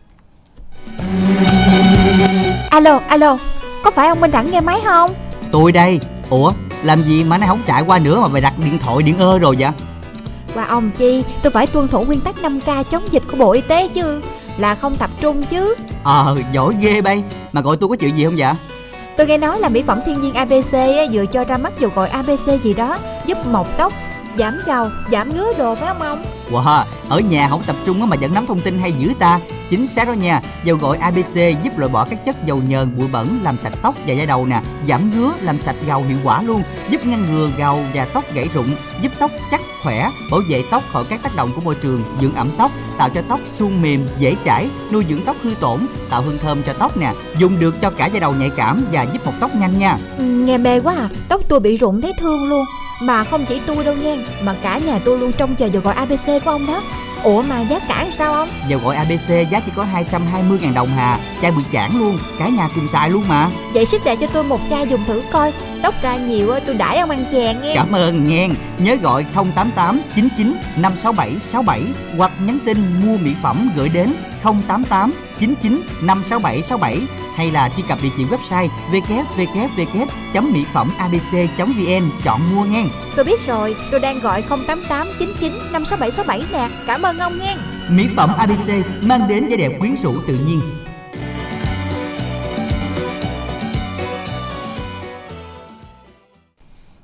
[2.71, 3.39] Alo alo
[3.85, 5.11] có phải ông minh đẳng nghe máy không?
[5.53, 6.01] Tôi đây.
[6.31, 6.53] Ủa
[6.83, 9.39] làm gì mà nay không chạy qua nữa mà mày đặt điện thoại điện ơ
[9.39, 9.70] rồi vậy?
[10.55, 13.61] Qua ông chi Tôi phải tuân thủ nguyên tắc 5K chống dịch của Bộ Y
[13.61, 14.22] tế chứ.
[14.59, 15.74] Là không tập trung chứ.
[16.05, 17.22] Ờ à, giỏi ghê bay.
[17.53, 18.55] Mà gọi tôi có chuyện gì không vậy?
[19.16, 20.72] Tôi nghe nói là mỹ phẩm thiên nhiên ABC
[21.12, 23.93] vừa cho ra mắt dầu gội ABC gì đó Giúp mọc tóc,
[24.39, 26.22] giảm gầu, giảm ngứa đồ phải không ông
[26.53, 29.40] Wow, ở nhà không tập trung mà vẫn nắm thông tin hay dữ ta.
[29.70, 31.34] Chính xác đó nha Dầu gội ABC
[31.64, 34.46] giúp loại bỏ các chất dầu nhờn, bụi bẩn Làm sạch tóc và da đầu
[34.46, 34.61] nè.
[34.88, 38.48] Giảm ngứa, làm sạch gầu hiệu quả luôn Giúp ngăn ngừa gầu và tóc gãy
[38.55, 38.66] rụng
[39.03, 42.34] Giúp tóc chắc, khỏe Bảo vệ tóc khỏi các tác động của môi trường Dưỡng
[42.34, 46.22] ẩm tóc, tạo cho tóc suôn mềm, dễ chảy Nuôi dưỡng tóc hư tổn, tạo
[46.22, 47.12] hương thơm cho tóc nè.
[47.38, 49.98] Dùng được cho cả da đầu nhạy cảm và giúp mọc tóc nhanh nha.
[50.18, 52.64] Ừ, Nghe mê quá à Tóc tôi bị rụng thấy thương luôn
[53.03, 55.94] mà không chỉ tôi đâu nha Mà cả nhà tôi luôn trông chờ dầu gọi
[55.94, 56.82] ABC của ông đó.
[57.22, 58.48] Ủa mà giá cả sao không?
[58.68, 62.48] Dầu gọi ABC giá chỉ có 220 ngàn đồng hà Chai bự chản luôn Cả
[62.48, 63.48] nhà cùng xài luôn mà.
[63.74, 66.98] Vậy ship lại cho tôi một chai dùng thử coi Tóc ra nhiều tôi đãi
[66.98, 67.74] ông ăn chèn nghe.
[67.74, 68.48] Cảm ơn nghe.
[68.78, 71.82] Nhớ gọi 088 99 567 67
[72.16, 74.14] Hoặc nhắn tin mua mỹ phẩm gửi đến
[74.68, 75.12] 088
[75.43, 77.01] 99 567 67
[77.36, 82.84] hay là truy cập địa chỉ website www.mỹ phẩm abc.vn chọn mua nghe.
[83.16, 86.68] Tôi biết rồi, tôi đang gọi 088 99 56767 nè.
[86.86, 87.57] Cảm ơn ông nghe.
[87.88, 88.68] Mỹ phẩm ABC
[89.05, 90.61] mang đến vẻ đẹp quyến rũ tự nhiên.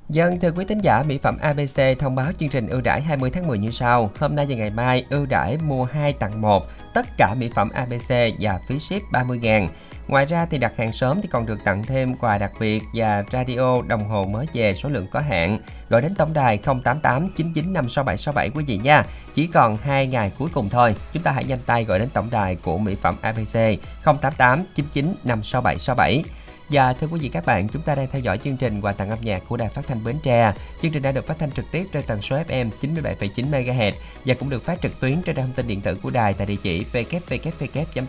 [0.08, 3.30] Dân thưa quý tín giả, mỹ phẩm ABC thông báo chương trình ưu đãi 20
[3.30, 4.10] tháng 10 như sau.
[4.18, 7.70] Hôm nay và ngày mai ưu đãi mua 2 tặng 1, tất cả mỹ phẩm
[7.70, 9.68] ABC và phí ship 30.000.
[10.08, 13.24] Ngoài ra thì đặt hàng sớm thì còn được tặng thêm quà đặc biệt và
[13.32, 15.58] radio đồng hồ mới về số lượng có hạn.
[15.88, 19.04] Gọi đến tổng đài 088 9956767 quý vị nha.
[19.34, 20.94] Chỉ còn 2 ngày cuối cùng thôi.
[21.12, 23.58] Chúng ta hãy nhanh tay gọi đến tổng đài của mỹ phẩm ABC
[24.04, 26.22] 088 9956767.
[26.70, 29.10] Và thưa quý vị các bạn, chúng ta đang theo dõi chương trình quà tặng
[29.10, 30.52] âm nhạc của Đài Phát thanh Bến Tre.
[30.82, 33.92] Chương trình đã được phát thanh trực tiếp trên tần số FM 97,9 MHz
[34.24, 36.46] và cũng được phát trực tuyến trên trang thông tin điện tử của đài tại
[36.46, 38.06] địa chỉ www.thbt.vn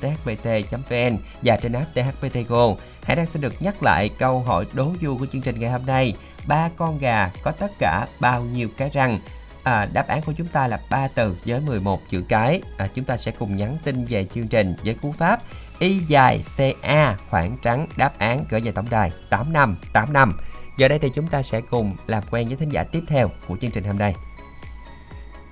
[1.41, 2.67] và trên app THPT Go.
[3.03, 5.85] Hãy đang xin được nhắc lại câu hỏi đố vui của chương trình ngày hôm
[5.85, 6.13] nay.
[6.47, 9.19] Ba con gà có tất cả bao nhiêu cái răng?
[9.63, 12.61] À, đáp án của chúng ta là 3 từ với 11 chữ cái.
[12.77, 15.41] À, chúng ta sẽ cùng nhắn tin về chương trình với cú pháp
[15.79, 20.33] Y dài CA khoảng trắng đáp án gửi về tổng đài 8585.
[20.77, 23.57] Giờ đây thì chúng ta sẽ cùng làm quen với thính giả tiếp theo của
[23.57, 24.15] chương trình hôm nay.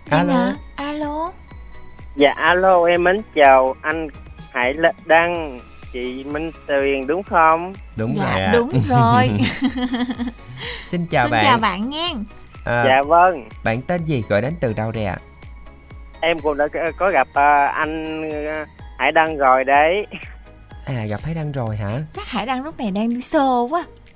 [0.09, 0.33] Alo.
[0.33, 0.55] À?
[0.75, 1.31] Alo.
[2.15, 4.07] Dạ alo em mến chào anh
[4.51, 4.73] Hải
[5.05, 5.59] Đăng
[5.93, 7.73] chị Minh Tuyền đúng không?
[7.95, 8.53] Đúng dạ, rồi.
[8.53, 9.29] đúng rồi.
[10.87, 11.45] Xin chào Xin bạn.
[11.45, 12.13] chào bạn nghe.
[12.65, 13.49] À, dạ vâng.
[13.63, 15.17] Bạn tên gì gọi đến từ đâu đây ạ?
[16.19, 16.67] Em cũng đã
[16.97, 18.67] có gặp uh, anh uh,
[18.97, 20.07] Hải Đăng rồi đấy
[20.85, 21.99] À gặp Hải Đăng rồi hả?
[22.15, 23.83] Chắc Hải Đăng lúc này đang đi xô quá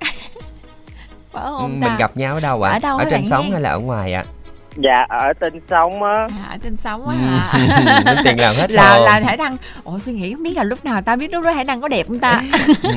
[1.32, 2.70] Phải không ừ, Mình gặp nhau ở đâu ạ?
[2.70, 2.72] À?
[2.72, 4.24] Ở đâu ở trên sóng hay là ở ngoài ạ?
[4.26, 4.30] À?
[4.76, 7.12] dạ ở tên sống á à, ở trên sống Ừ.
[7.12, 10.42] á hả Tính tiền làm hết là rồi là hải đăng ủa suy nghĩ không
[10.42, 12.42] biết là lúc nào tao biết lúc đó hải đăng có đẹp không ta
[12.82, 12.90] Ừ,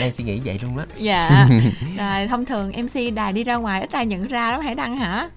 [0.00, 1.48] đang suy nghĩ vậy luôn đó dạ
[1.98, 4.96] rồi thông thường mc đài đi ra ngoài ít ai nhận ra lắm hải đăng
[4.96, 5.28] hả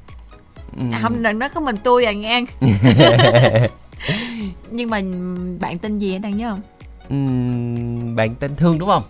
[0.77, 0.83] Ừ.
[0.93, 2.45] à, không đừng nói có mình tôi à ngang
[4.71, 5.01] nhưng mà
[5.59, 6.61] bạn tên gì đăng nhớ không?
[7.09, 9.03] Ừm, bạn tên thương đúng không?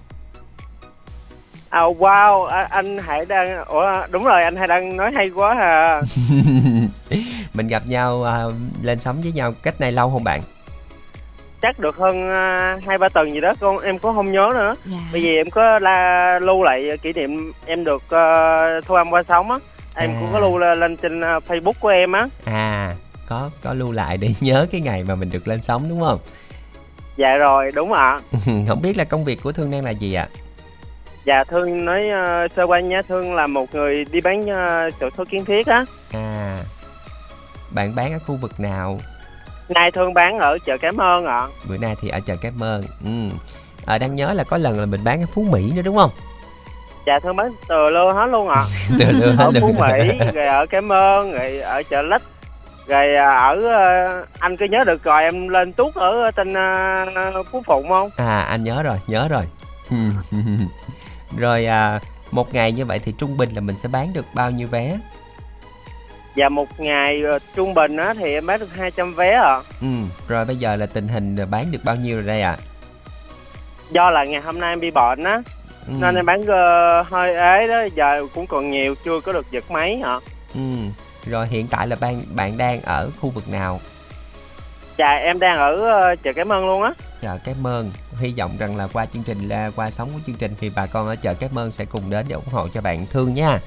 [1.70, 5.56] À wow à, anh Hải đang ủa đúng rồi anh Hải đang nói hay quá
[5.60, 6.02] à.
[7.54, 8.44] Mình gặp nhau à,
[8.84, 10.42] lên sóng với nhau cách này lâu không bạn?
[11.62, 14.76] Chắc được hơn à, hai ba tuần gì đó con em cũng không nhớ nữa.
[14.86, 14.98] Dạ.
[15.12, 19.24] Bởi vì em có la lưu lại kỷ niệm em được uh, thu âm qua
[19.28, 19.58] sóng á.
[19.96, 20.18] Em À.
[20.20, 22.28] cũng có lưu lên, trên à, Facebook của em á.
[22.46, 22.96] À
[23.30, 26.20] có có lưu lại để nhớ cái ngày mà mình được lên sóng đúng không?
[27.16, 28.22] Dạ rồi đúng ạ.
[28.68, 30.28] Không biết là công việc của thương đang là gì ạ?
[31.26, 35.10] Dạ thương nói uh, sơ qua nha thương là một người đi bán uh, chỗ
[35.18, 35.86] số kiến thiết á.
[36.12, 36.64] À
[37.72, 39.00] bạn bán ở khu vực nào?
[39.70, 41.48] Nay thương bán ở chợ cảm ơn ạ.
[41.70, 43.10] Bữa nay thì ở chợ Cái Mơn ừ.
[43.86, 46.12] à, đang nhớ là có lần là mình bán ở Phú Mỹ nữa đúng không?
[47.06, 48.64] Dạ thương bán từ lô hết luôn ạ.
[49.00, 52.22] Từ lưa ở hết Phú luôn Mỹ rồi ở Cảm ơn rồi ở chợ Lách
[52.90, 57.44] rồi à, ở ờ, anh cứ nhớ được rồi em lên tuốt ở trên ờ,
[57.52, 59.44] Phú Phụng không à anh nhớ rồi nhớ rồi
[61.38, 62.00] rồi à,
[62.32, 64.98] một ngày như vậy thì trung bình là mình sẽ bán được bao nhiêu vé
[66.36, 69.88] và một ngày ờ, trung bình á thì em bán được 200 vé à ừ.
[70.28, 72.58] rồi bây giờ là tình hình bán được bao nhiêu rồi đây ạ
[73.92, 75.42] do là ngày hôm nay em bị bệnh á
[75.88, 75.94] ừ.
[76.00, 79.72] nên em bán ờ, hơi ế đó giờ cũng còn nhiều chưa có được giật
[79.72, 80.20] máy hả
[80.54, 80.60] ừ.
[81.30, 83.80] Rồi hiện tại là bạn bạn đang ở khu vực nào?
[84.98, 86.94] Dạ em đang ở ờ, chợ Cảm ơn luôn á.
[87.22, 87.92] Chợ Cái Mơn.
[88.18, 90.86] Hy vọng rằng là qua chương trình là qua sóng của chương trình thì bà
[90.86, 93.60] con ở chợ Cái Mơn sẽ cùng đến để ủng hộ cho bạn Thương nha.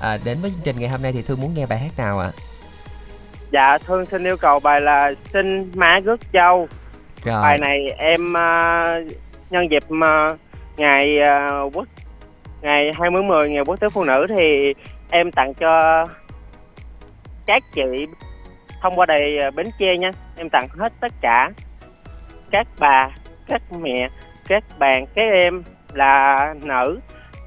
[0.00, 2.18] À, đến với chương trình ngày hôm nay thì Thương muốn nghe bài hát nào
[2.18, 2.30] ạ?
[3.52, 6.68] Dạ thương xin yêu cầu bài là xin má rước châu.
[7.24, 7.42] Rồi.
[7.42, 8.42] Bài này em ờ,
[9.50, 10.36] nhân dịp ờ,
[10.76, 11.88] ngày ờ, quốc
[12.62, 14.74] ngày 20 10 ngày quốc tế phụ nữ thì
[15.10, 16.04] em tặng cho
[17.48, 18.06] các chị
[18.80, 20.10] thông qua đây ờ, Bến Tre nha.
[20.36, 21.50] Em tặng hết tất cả.
[22.50, 23.10] Các bà
[23.46, 24.08] các mẹ
[24.48, 27.00] các bạn các em là nữ.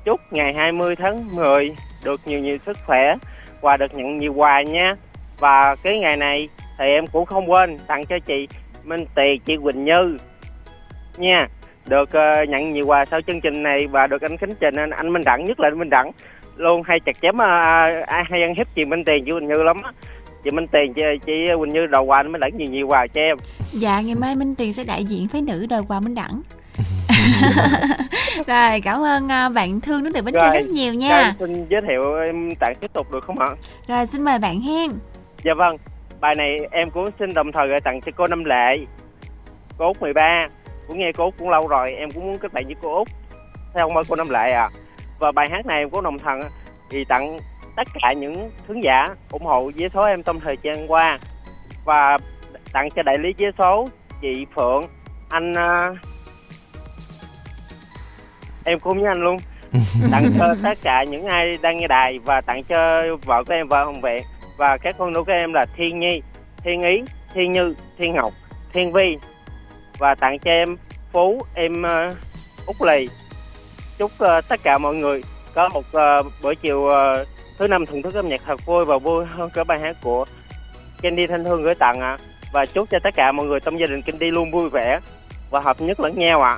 [0.06, 3.16] Chúc ngày 20 tháng 10 được nhiều nhiều sức khỏe
[3.62, 4.96] và được nhận nhiều quà nha.
[5.40, 8.48] Và cái ngày này thì em cũng không quên tặng cho chị
[8.84, 10.18] Minh tì chị Quỳnh Như
[11.18, 11.48] nha.
[11.86, 14.90] Được uh, nhận nhiều quà sau chương trình này và được anh Khánh Trình anh,
[14.90, 16.12] anh Minh Đẳng nhất là anh Minh Đẳng
[16.56, 19.64] luôn hay chặt chém uh, ai hay ăn hiếp chị Minh Tiền chị Quỳnh Như
[19.64, 19.92] lắm á.
[20.44, 23.22] Chị Minh Tiền chị, chị Quỳnh Như đầu quà Minh Đẳng nhiều nhiều quà cho
[23.22, 23.38] em.
[23.72, 26.42] Dạ ngày mai minh tiền sẽ đại diện phái nữ đời quà minh đẳng.
[28.48, 31.22] Rồi cảm ơn à, bạn thương đến từ bến tre Rồi, rất nhiều nha.
[31.22, 33.48] em xin giới thiệu em tặng tiếp tục được không ạ?
[33.88, 34.92] Rồi xin mời bạn hen
[35.44, 35.78] Dạ vâng,
[36.20, 38.78] bài này em cũng xin đồng thời gửi tặng cho cô Năm Lệ
[39.78, 40.48] Cô Út 13
[40.88, 43.08] Cũng nghe cô Út cũng lâu rồi, em cũng muốn kết bạn với cô Út.
[43.74, 44.70] Theo không ơi cô Năm Lệ à
[45.22, 46.42] Và bài hát này cũng đồng thời
[46.90, 47.40] thì tặng
[47.76, 51.20] tất cả những khán giả ủng hộ vé số em trong thời gian qua
[51.86, 52.18] Và
[52.74, 53.90] tặng cho đại lý vé số
[54.22, 54.88] chị Phượng,
[55.30, 55.54] anh...
[55.54, 55.90] à,
[58.64, 59.38] em cũng với anh luôn.
[60.12, 63.68] Tặng cho tất cả những ai đang nghe đài và tặng cho vợ của em
[63.68, 64.24] vợ Hồng Vẹn
[64.58, 66.22] và các con nuôi của em là Thiên Nhi,
[66.64, 67.02] Thiên Ý,
[67.34, 68.34] Thiên Như, Thiên Ngọc,
[68.74, 69.18] Thiên Vi.
[69.98, 70.78] Và tặng cho em
[71.12, 72.18] Phú, em uh,
[72.68, 73.10] Út Lì.
[74.02, 75.24] Chúc ờ, tất cả mọi người
[75.54, 77.26] có một ờ, buổi chiều ờ,
[77.60, 80.26] thứ năm thưởng thức âm nhạc thật vui và vui hơn cả bài hát của
[81.02, 82.18] Candy Thanh Hương gửi tặng ạ.
[82.54, 85.00] Và chúc cho tất cả mọi người trong gia đình Candy luôn vui vẻ
[85.50, 86.58] và hợp nhất lẫn nhau ạ.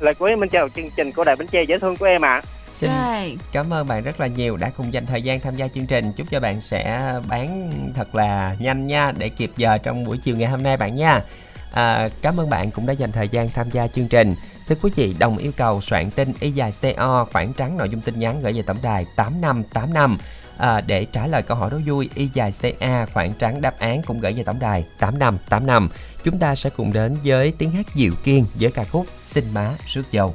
[0.00, 2.42] Lời cuối mình chào chương trình của Đài Bến Tre dễ thương của em ạ.
[2.68, 5.68] Xin rồi cảm ơn bạn rất là nhiều đã cùng dành thời gian tham gia
[5.68, 6.12] chương trình.
[6.16, 10.36] Chúc cho bạn sẽ bán thật là nhanh nha để kịp giờ trong buổi chiều
[10.36, 11.20] ngày hôm nay bạn nha.
[11.72, 14.34] À, cảm ơn bạn cũng đã dành thời gian tham gia chương trình.
[14.72, 18.00] Thưa quý vị, đồng yêu cầu soạn tin y dài CO khoảng trắng nội dung
[18.00, 20.18] tin nhắn gửi về tổng đài 8585
[20.58, 24.02] à, để trả lời câu hỏi đố vui y dài CA khoảng trắng đáp án
[24.02, 25.88] cũng gửi về tổng đài 8585.
[26.24, 29.74] Chúng ta sẽ cùng đến với tiếng hát dịu kiên với ca khúc Xin má
[29.86, 30.34] rước dâu.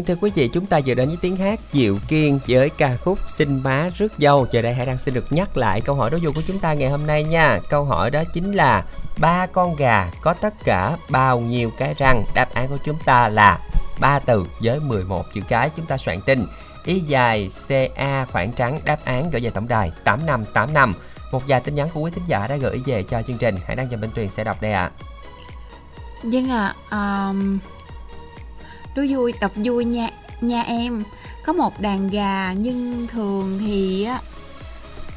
[0.00, 2.96] Vâng thưa quý vị, chúng ta vừa đến với tiếng hát Diệu Kiên với ca
[2.96, 4.46] khúc Xin má rước dâu.
[4.52, 6.72] Giờ đây hãy Đăng xin được nhắc lại câu hỏi đố vui của chúng ta
[6.74, 7.58] ngày hôm nay nha.
[7.70, 8.84] Câu hỏi đó chính là
[9.18, 12.24] ba con gà có tất cả bao nhiêu cái răng?
[12.34, 13.58] Đáp án của chúng ta là
[14.00, 15.70] ba từ với 11 chữ cái.
[15.76, 16.46] Chúng ta soạn tin
[16.84, 20.94] Y dài CA khoảng trắng đáp án gửi về tổng đài 8585.
[21.32, 23.56] Một vài tin nhắn của quý thính giả đã gửi về cho chương trình.
[23.66, 24.90] hãy Đăng cho Minh Tuyền sẽ đọc đây ạ.
[26.22, 27.58] Vâng Dân à, um,
[28.94, 30.08] đố vui, đọc vui nha
[30.40, 31.02] nha em.
[31.46, 34.20] Có một đàn gà nhưng thường thì á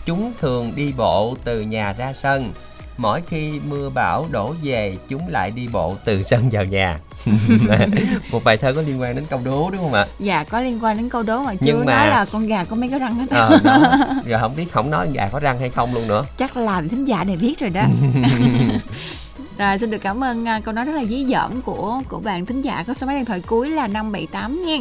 [0.05, 2.51] Chúng thường đi bộ từ nhà ra sân.
[2.97, 6.99] Mỗi khi mưa bão đổ về, chúng lại đi bộ từ sân vào nhà.
[8.31, 10.07] một bài thơ có liên quan đến câu đố đúng không ạ?
[10.19, 12.63] dạ có liên quan đến câu đố mà chưa Nhưng mà- nói là con gà
[12.63, 13.25] có mấy cái răng hết.
[13.29, 13.97] Ờ, đó.
[14.25, 16.25] Rồi không biết không nói gà có răng hay không luôn nữa.
[16.37, 17.83] Chắc là thính giả này biết rồi đó.
[19.57, 22.45] Rồi xin được cảm ơn à, câu nói rất là dí dỏm của của bạn
[22.45, 24.77] thính giả có số máy điện thoại cuối là 578 nha.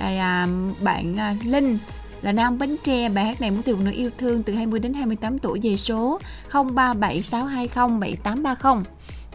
[0.00, 0.48] Rồi à,
[0.80, 1.78] bạn à, Linh
[2.22, 4.80] là Nam Bến Tre bài hát này muốn tìm một nửa yêu thương từ 20
[4.80, 6.20] đến 28 tuổi về số
[6.52, 8.82] 0376207830.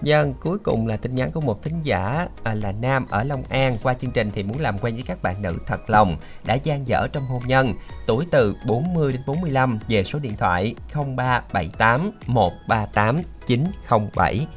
[0.01, 3.23] Dân vâng, cuối cùng là tin nhắn của một thính giả à, là Nam ở
[3.23, 6.17] Long An qua chương trình thì muốn làm quen với các bạn nữ thật lòng
[6.45, 7.73] đã gian dở trong hôn nhân
[8.07, 14.47] tuổi từ 40 đến 45 về số điện thoại 0378 138 907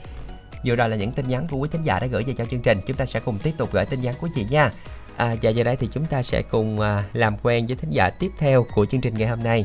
[0.65, 2.61] Vừa rồi là những tin nhắn của quý thính giả đã gửi về cho chương
[2.61, 2.81] trình.
[2.87, 4.71] Chúng ta sẽ cùng tiếp tục gửi tin nhắn của chị nha.
[5.17, 8.11] À, Và giờ đây thì chúng ta sẽ cùng à, làm quen với thính giả
[8.11, 9.65] tiếp theo của chương trình ngày hôm nay.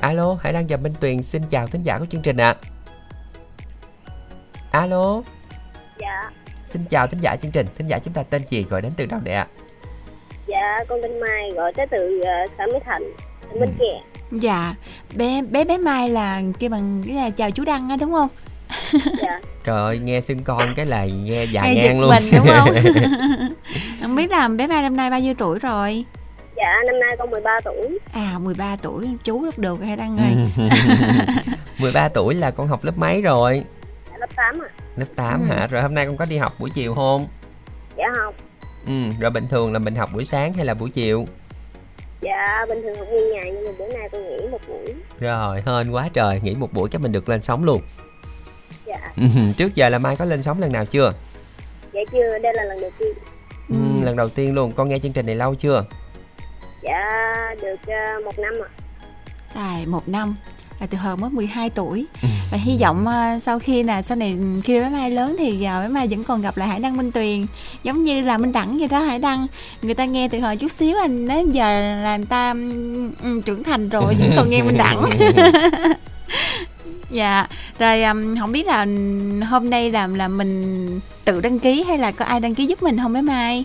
[0.00, 1.22] Alo, Hải Đăng và Minh Tuyền.
[1.22, 2.56] Xin chào thính giả của chương trình ạ.
[4.70, 5.22] Alo,
[6.00, 6.30] Dạ,
[6.68, 7.66] xin chào thính giả chương trình.
[7.78, 9.46] Thính giả chúng ta tên gì gọi đến từ đâu đệ ạ?
[10.46, 13.02] Dạ con tên Mai gọi tới từ uh, xã Mỹ Thành,
[13.50, 14.00] tỉnh Bến Tre.
[14.32, 14.74] Dạ,
[15.14, 18.28] bé bé bé Mai là kêu bằng cái là chào chú Đăng á đúng không?
[19.22, 22.46] Dạ, Trời ơi, nghe xưng con cái là nghe già Nghe ngang luôn mình đúng
[22.46, 22.68] không?
[24.00, 26.04] Không biết là bé Mai năm nay bao nhiêu tuổi rồi?
[26.56, 27.98] dạ năm nay con 13 tuổi.
[28.12, 30.68] À 13 tuổi chú rất được hay Đăng ơi.
[31.78, 33.62] 13 tuổi là con học lớp mấy rồi
[34.10, 34.68] Dạ, lớp 8 à.
[34.96, 35.54] Lớp 8 Ừ.
[35.54, 35.66] hả?
[35.66, 37.26] Rồi hôm nay con có đi học buổi chiều không?
[37.96, 38.34] Dạ học.
[38.86, 41.26] Ừ, rồi bình thường là mình học buổi sáng hay là buổi chiều?
[42.20, 44.94] Dạ bình thường học nguyên ngày nhưng mà bữa nay con nghỉ một buổi.
[45.20, 47.80] Rồi, hên quá trời, nghỉ một buổi cái mình được lên sóng luôn
[48.94, 49.22] Dạ, Ừ,
[49.56, 51.12] Trước giờ là Mai có lên sóng lần nào chưa?
[51.92, 53.12] dạ chưa, đây là lần đầu tiên.
[53.68, 54.72] Ừ, lần đầu tiên luôn.
[54.72, 55.84] Con nghe chương trình này lâu chưa?
[56.82, 57.00] Dạ
[57.62, 58.68] được ờ, một năm ạ.
[59.54, 60.36] Rồi, một năm.
[60.80, 62.06] Là từ hồi mới 12 tuổi.
[62.50, 65.82] Và hy vọng ờ, sau khi là sau này khi bé Mai lớn thì uh,
[65.82, 67.46] bé Mai vẫn còn gặp lại Hải Đăng Minh Tuyền.
[67.82, 69.46] Giống như là Minh Đẳng vậy đó Hải Đăng.
[69.82, 71.64] Người ta nghe từ hồi chút xíu anh đến giờ
[72.02, 72.50] là người ta
[73.22, 75.02] um, trưởng thành rồi vẫn còn nghe Minh Đẳng
[77.14, 77.46] dạ.
[77.78, 78.86] Rồi um, không biết là
[79.46, 82.82] hôm nay làm là mình tự đăng ký hay là có ai đăng ký giúp
[82.82, 83.64] mình không bé Mai?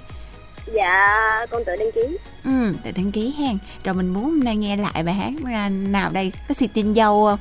[0.73, 1.17] Dạ
[1.51, 2.17] con tự đăng ký.
[2.45, 3.57] ừ tự đăng ký hen.
[3.83, 5.31] Rồi mình muốn hôm nay nghe lại bài hát
[5.69, 7.39] nào đây có xì tin dâu không?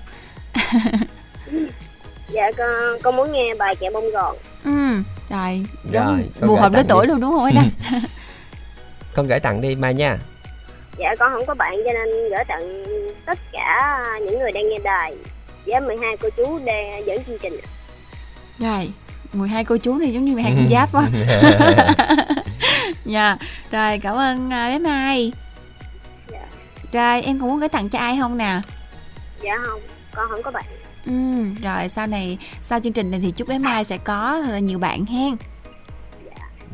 [2.32, 2.68] Dạ con
[3.02, 4.36] con muốn nghe bài kẹo bông gòn.
[4.64, 4.70] ừ
[5.30, 5.64] rồi.
[5.92, 7.10] Rồi, đúng con phù hợp lứa tặng tuổi đi.
[7.12, 7.70] luôn đúng không ấy đăng
[9.14, 10.18] con gửi tặng đi mai nha.
[10.98, 12.84] Dạ con không có bạn cho nên gửi tặng
[13.26, 15.14] tất cả những người đang nghe đài
[15.70, 17.52] với 12 cô chú đang dẫn chương trình.
[17.62, 17.66] ạ.
[18.58, 18.90] rồi
[19.32, 21.08] 12 cô chú này giống như 12 con giáp quá
[23.04, 23.36] dạ
[23.70, 25.32] rồi cảm ơn à, bé Mai
[26.32, 26.46] Dạ.
[26.92, 28.60] rồi em còn muốn gửi tặng cho ai không nè
[29.42, 29.80] Dạ không,
[30.14, 30.64] con không có bạn.
[31.06, 34.52] ừ rồi sau này sau chương trình này thì chúc bé Mai sẽ có thật
[34.52, 35.36] là nhiều bạn hen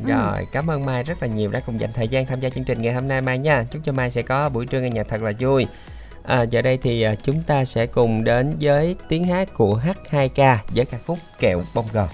[0.03, 0.09] Ừ.
[0.09, 2.63] Rồi, cảm ơn Mai rất là nhiều đã cùng dành thời gian tham gia chương
[2.63, 3.63] trình ngày hôm nay Mai nha.
[3.71, 5.65] Chúc cho Mai sẽ có buổi trưa nghe nhạc thật là vui.
[6.27, 10.57] À, giờ đây thì à, chúng ta sẽ cùng đến với tiếng hát của H2K
[10.75, 12.09] với ca khúc Kẹo Bông Gòn.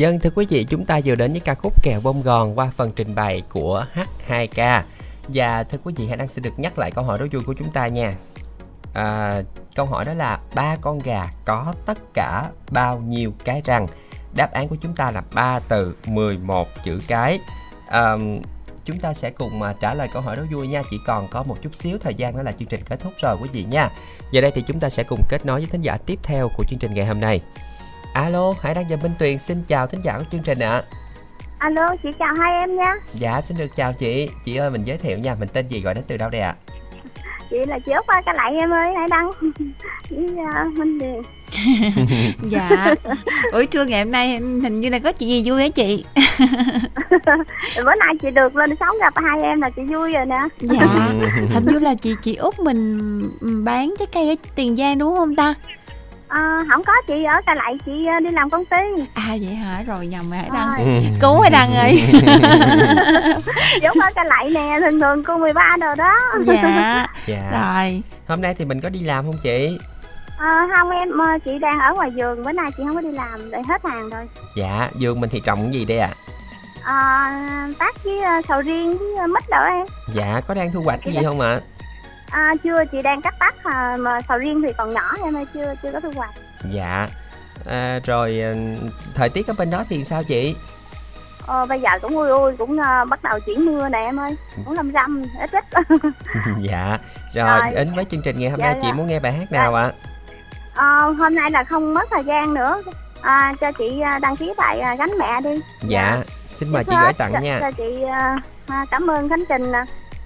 [0.00, 2.70] Dân thưa quý vị, chúng ta vừa đến với ca khúc Kèo bông gòn qua
[2.76, 4.82] phần trình bày của H2K.
[5.28, 7.54] Và thưa quý vị, hãy đăng xin được nhắc lại câu hỏi đố vui của
[7.58, 8.14] chúng ta nha.
[8.94, 9.42] À,
[9.74, 13.86] câu hỏi đó là ba con gà có tất cả bao nhiêu cái răng?
[14.34, 17.40] Đáp án của chúng ta là 3 từ 11 chữ cái.
[17.88, 18.12] À,
[18.84, 20.82] chúng ta sẽ cùng à, trả lời câu hỏi đố vui nha.
[20.90, 23.36] Chỉ còn có một chút xíu thời gian nữa là chương trình kết thúc rồi
[23.42, 23.90] quý vị nha.
[24.32, 26.64] Giờ đây thì chúng ta sẽ cùng kết nối với thính giả tiếp theo của
[26.64, 27.40] chương trình ngày hôm nay.
[28.12, 30.82] Alo, Hải Đăng và Minh Tuyền xin chào thính giả của chương trình ạ.
[31.58, 32.94] alo chị chào hai em nha.
[33.12, 34.30] Dạ, xin được chào chị.
[34.44, 36.54] Chị ơi, mình giới thiệu nha, mình tên gì gọi đến từ đâu đây ạ?
[37.50, 39.30] chị là chị út qua cái lại em ơi hãy đăng.
[40.14, 41.22] Uh, minh điền
[42.50, 42.94] dạ.
[43.52, 46.04] Buổi trưa ngày hôm nay hình như là có chuyện gì vui hả chị?
[47.76, 50.40] Bữa nay chị được lên sóng gặp hai em là chị vui rồi nè.
[50.58, 50.86] Dạ.
[51.52, 55.36] Hình như là chị chị út mình bán trái cây ở tiền giang đúng không
[55.36, 55.54] ta
[56.30, 59.54] à, không có chị ở tại lại chị ờ, đi làm công ty à vậy
[59.54, 60.58] hả rồi nhầm hải Rồi.
[60.58, 62.02] đăng cứu hải đăng ơi
[63.82, 66.14] giống ở cái lại nè thường thường cô 13 đồ đó
[66.44, 67.50] dạ Dạ.
[67.52, 69.78] rồi Hôm nay thì mình có đi làm không chị?
[70.38, 71.08] à, không em
[71.44, 74.10] chị đang ở ngoài vườn bữa nay chị không có đi làm để hết hàng
[74.10, 74.26] rồi
[74.56, 76.10] Dạ, vườn mình thì trồng cái gì đây ạ?
[76.84, 78.14] à, tác với
[78.48, 81.50] sầu riêng với mít đỡ em Dạ, có đang thu hoạch cái gì không ạ?
[81.50, 81.60] à,
[82.64, 85.74] chưa chị đang cắt tắt à, mà sầu riêng thì còn nhỏ em ơi chưa
[85.82, 86.30] chưa có thu hoạch
[86.72, 87.08] Dạ.
[87.66, 88.52] À, rồi à,
[89.14, 90.56] thời tiết ở bên đó thì sao chị?
[91.46, 94.36] ờ, bây giờ cũng ui ui cũng ờ, bắt đầu chuyển mưa nè em ơi
[94.64, 95.64] cũng lâm râm ít ít
[96.60, 96.98] dạ.
[97.34, 97.74] Rồi, Rồi.
[97.74, 98.92] đến với chương trình ngày hôm Dạ, nay chị dạ.
[98.94, 99.90] muốn nghe bài hát nào ạ?
[100.74, 102.82] Ờ, hôm nay là không mất thời gian nữa
[103.22, 106.18] à, cho chị à, đăng ký bài à, gánh mẹ đi Dạ,
[106.48, 107.58] xin mời Trước chị gửi tặng nha.
[107.60, 109.72] cho chị à, à, cảm ơn khánh trình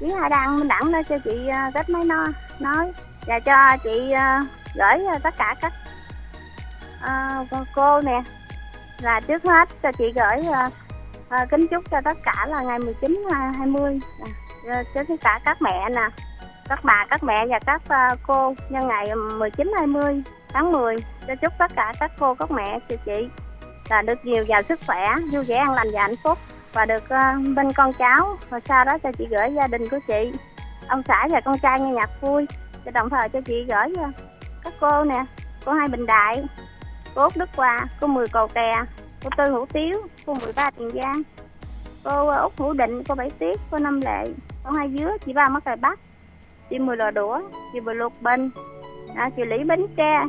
[0.00, 2.26] với hai đăng minh đẳng đó cho chị ờ, à, kết máy no
[2.60, 2.92] nói.
[3.26, 4.38] Và cho chị ờ,
[4.74, 5.72] gửi ờ, tất cả các
[7.02, 8.22] à, cô- nè.
[9.00, 10.70] Là trước hết cho chị gửi à,
[11.28, 13.24] à, kính chúc cho tất cả là ngày 19
[13.58, 14.00] 20
[14.68, 16.08] à, cho tất cả các mẹ nè
[16.68, 20.22] các bà các mẹ và các à, cô nhân ngày 19 20
[20.52, 20.96] tháng 10
[21.28, 23.28] cho chúc tất cả các cô các mẹ cho chị
[23.90, 26.38] là được nhiều giàu sức khỏe vui vẻ an lành và hạnh phúc
[26.74, 27.20] và được ờ,
[27.56, 28.36] bên con cháu.
[28.50, 30.32] Và sau đó cho chị gửi gia đình của chị.
[30.88, 32.46] Ông xã và con trai nghe nhạc vui.
[32.84, 34.10] Và đồng thời cho chị gửi ờ,
[34.64, 35.24] các cô nè
[35.64, 36.44] cô hai bình đại
[37.14, 38.72] cô út đức hòa cô mười cầu kè
[39.24, 41.22] cô tư hữu tiếu cô mười ba tiền giang
[42.04, 44.28] cô ờ, út hữu định cô bảy tiết cô năm lệ
[44.64, 45.98] cô hai dứa chị ba mất rồi bắc
[46.70, 47.40] chị mười lò đũa
[47.72, 48.50] chị mười lục bình
[49.14, 50.24] à, chị lý bến tre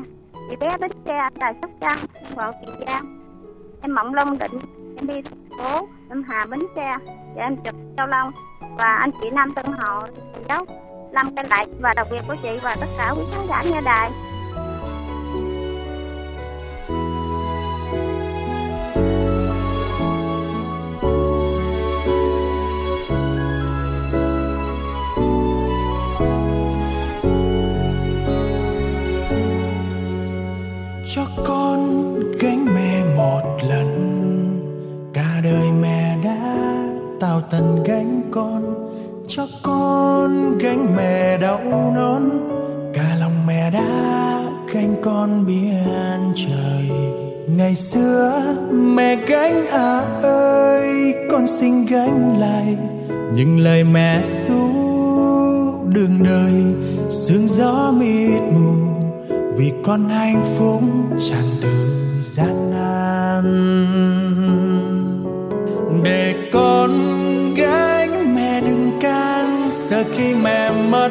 [0.50, 1.98] chị bé bến tre tại sóc trăng
[2.36, 3.06] vợ tiền giang
[3.82, 4.60] em mộng long định
[4.98, 6.96] em đi thành phố em hà bến tre.
[7.36, 8.32] Và em chụp châu long.
[8.78, 10.10] Và anh chị nam tân hội
[10.50, 10.66] giáo
[11.12, 13.82] lâm Canh lại và đặc biệt của chị và tất cả quý khán giả nghe
[13.82, 14.12] đài.
[31.16, 31.80] Cho con
[32.42, 34.35] gánh mẹ một lần
[35.16, 36.64] cả đời mẹ đã
[37.20, 38.64] tạo tần gánh con,
[39.28, 41.60] cho con gánh mẹ đau
[41.96, 42.22] nón
[42.94, 44.42] cả lòng mẹ đã
[44.74, 46.90] gánh con biển trời.
[47.48, 52.78] Ngày xưa mẹ gánh à ơi, con xin gánh lại
[53.34, 54.72] những lời mẹ ru
[55.90, 56.64] đường đời.
[57.10, 58.74] Sương gió mịt mù
[59.58, 60.82] vì con hạnh phúc
[61.20, 61.70] tràn từ
[62.22, 64.15] gian nan
[66.06, 66.92] để con
[67.56, 69.72] gánh mẹ đừng can.
[69.72, 71.10] Sợ khi mẹ mất,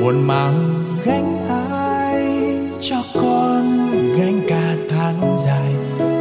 [0.00, 2.24] muộn màng gánh ai
[2.80, 3.64] cho con
[4.18, 5.72] gánh cả tháng dài.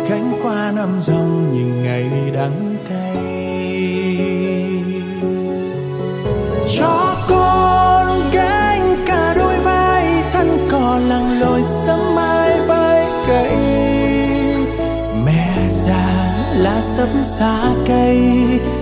[0.10, 3.18] Gánh qua năm dòng những ngày đắng cay
[6.78, 12.17] cho con gánh cả đôi vai thân cò lặng lội sông
[16.68, 18.20] lá sấp xa cây,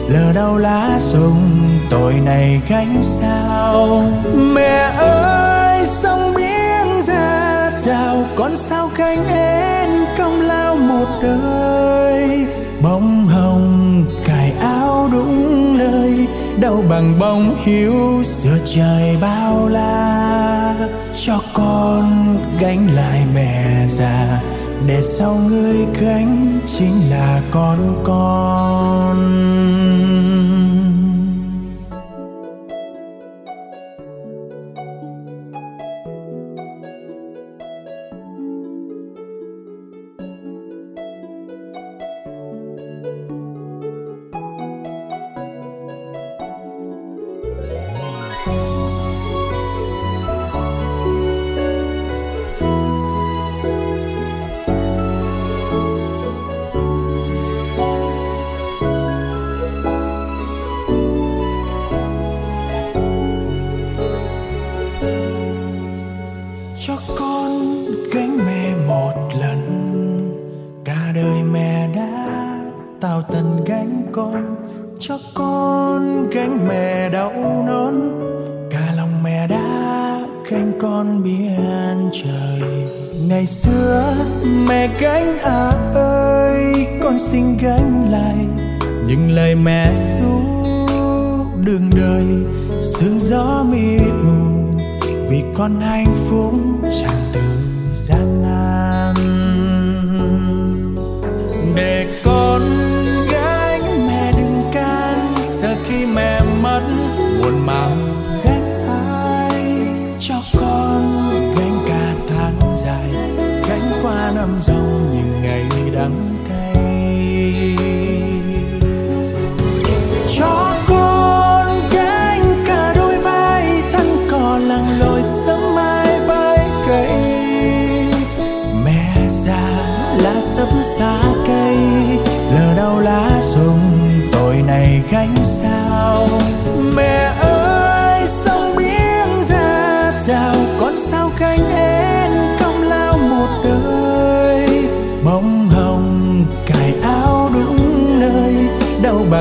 [0.07, 4.03] lờ đâu lá rụng, tội này gánh sao?
[4.35, 12.47] Mẹ ơi, sông biển ra chào, con sao gánh em công lao một đời?
[12.81, 16.27] Bông hồng, cài áo đúng nơi
[16.59, 20.75] đâu bằng bóng hiu, giữa trời bao la.
[21.15, 24.41] Cho con gánh lại mẹ già
[24.87, 29.84] để sau người gánh chính là con con.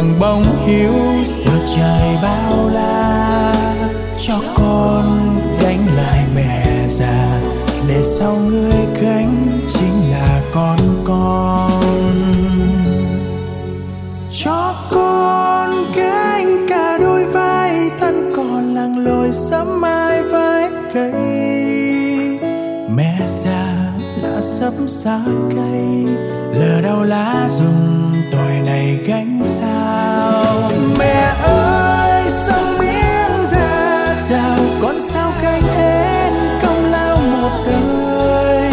[0.05, 0.93] Bằng bóng hiếu
[1.25, 3.55] giờ trời bao la,
[4.17, 7.41] cho con gánh lại mẹ già.
[7.89, 11.83] Để sau người gánh chính là con con.
[14.31, 21.13] Cho con gánh cả đôi vai, thân còn lặng lội sớm mai vai cây.
[22.97, 23.93] Mẹ già
[24.23, 25.21] đã sắp xa
[25.57, 26.07] cây
[26.55, 28.04] lờ đau lá rụng
[28.65, 30.71] này gánh sao?
[30.99, 36.31] Mẹ ơi, sông biển ra rào con sao gánh hết
[36.63, 38.73] công lao một đời?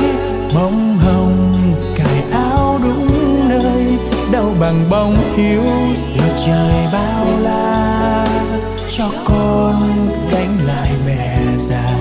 [0.55, 3.85] Bông hồng, cài áo đúng nơi
[4.31, 5.63] đâu bằng bóng hiếu
[5.95, 8.27] giữa trời bao la.
[8.97, 11.95] Cho con gánh lại mẹ già,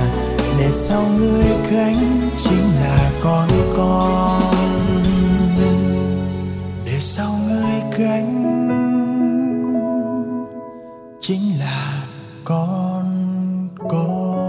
[0.58, 4.29] để sau người gánh chính là con con.
[8.00, 8.46] Gánh
[11.20, 12.04] chính là
[12.44, 13.06] con
[13.88, 14.40] con.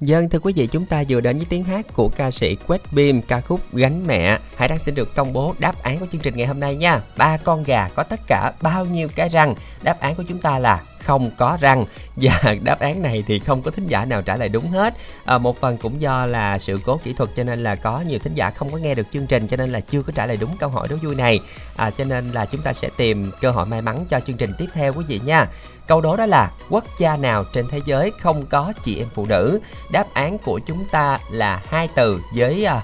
[0.00, 2.80] Dân thưa quý vị, chúng ta vừa đến với tiếng hát của ca sĩ Quét
[2.92, 4.38] Bim, ca khúc Gánh Mẹ.
[4.56, 7.00] Hãy đang xin được công bố đáp án của chương trình ngày hôm nay nha.
[7.16, 9.54] Ba con gà có tất cả bao nhiêu cái răng?
[9.82, 11.84] Đáp án của chúng ta là không có răng.
[12.16, 14.94] Và đáp án này thì không có thính giả nào trả lời đúng hết.
[15.24, 18.18] À, một phần cũng do là sự cố kỹ thuật cho nên là có nhiều
[18.18, 20.36] thính giả không có nghe được chương trình cho nên là chưa có trả lời
[20.36, 21.40] đúng câu hỏi đố vui này.
[21.76, 24.52] À, cho nên là chúng ta sẽ tìm cơ hội may mắn cho chương trình
[24.58, 25.46] tiếp theo quý vị nha.
[25.86, 29.26] Câu đố đó là quốc gia nào trên thế giới không có chị em phụ
[29.26, 29.60] nữ?
[29.92, 32.82] Đáp án của chúng ta là hai từ với à,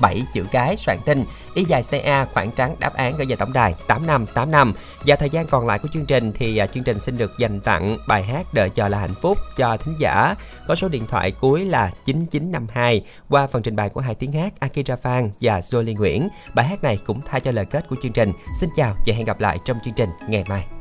[0.00, 1.24] bảy 7 chữ cái soạn tin
[1.56, 4.72] ý dài CA khoảng trắng đáp án gửi về tổng đài 8585
[5.06, 7.60] và thời gian còn lại của chương trình thì à, chương trình xin được dành
[7.60, 10.34] tặng bài hát đợi chờ là hạnh phúc cho thính giả.
[10.68, 14.60] Có số điện thoại cuối là 9952 qua phần trình bày của hai tiếng hát
[14.60, 16.28] Akira Phan và Jolie Nguyễn.
[16.54, 18.32] Bài hát này cũng thay cho lời kết của chương trình.
[18.60, 20.75] Xin chào và hẹn gặp lại trong chương trình ngày mai.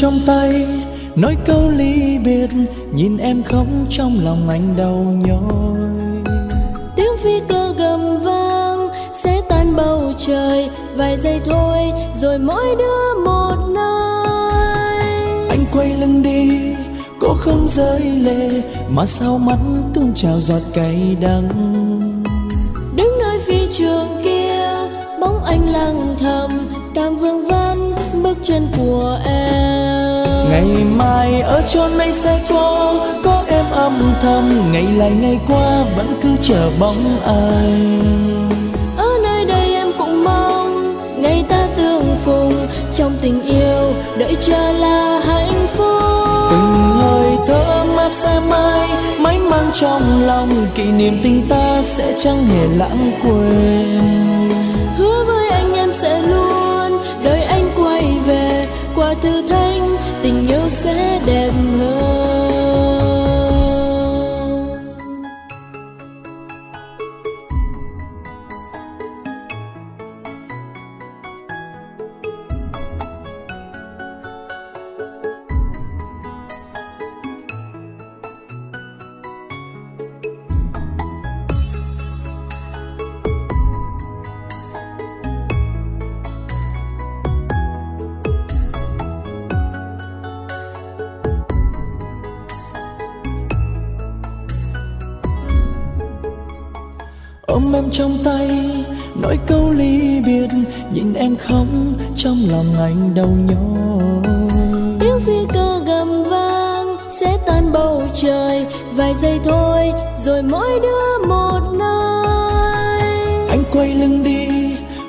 [0.00, 0.66] Trong tay
[1.16, 2.50] nói câu ly biệt
[2.92, 4.96] nhìn em khóc trong lòng anh đau
[5.26, 6.24] nhói.
[6.96, 13.24] Tiếng phi cơ gầm vang sẽ tan bầu trời vài giây thôi rồi mỗi đứa
[13.24, 15.48] một nơi.
[15.48, 16.48] Anh quay lưng đi
[17.20, 18.48] cô không rơi lệ
[18.90, 19.58] mà sao mắt
[19.94, 21.48] tuôn trào giọt cay đắng.
[22.96, 24.66] Đứng nơi phi trường kia
[25.20, 26.50] bóng anh lặng thầm
[26.94, 29.69] cảm vương vấn bước chân của em
[30.50, 32.94] ngày mai ở chốn ấy sẽ có
[33.24, 34.50] có em âm thầm.
[34.72, 38.02] Ngày lại ngày qua vẫn cứ chờ bóng anh
[38.96, 42.52] ở nơi đây em cũng mong ngày ta tương phùng.
[42.94, 46.02] Trong tình yêu đợi chờ là hạnh phúc.
[46.50, 48.40] Từng hơi thở ấm áp sẽ
[49.20, 50.50] mãi mang trong lòng.
[50.74, 54.00] Kỷ niệm tình ta sẽ chẳng hề lãng quên.
[54.98, 59.69] Hứa với anh em sẽ luôn đợi anh quay về qua thử thách
[60.70, 62.39] sẽ đẹp hơn.
[99.22, 100.48] Nói câu ly biệt
[100.92, 101.66] nhìn em khóc
[102.16, 104.22] trong lòng anh đau nhói.
[105.00, 109.92] Tiếng phi cơ gầm vang sẽ tan bầu trời vài giây thôi
[110.24, 113.00] rồi mỗi đứa một nơi.
[113.48, 114.48] Anh quay lưng đi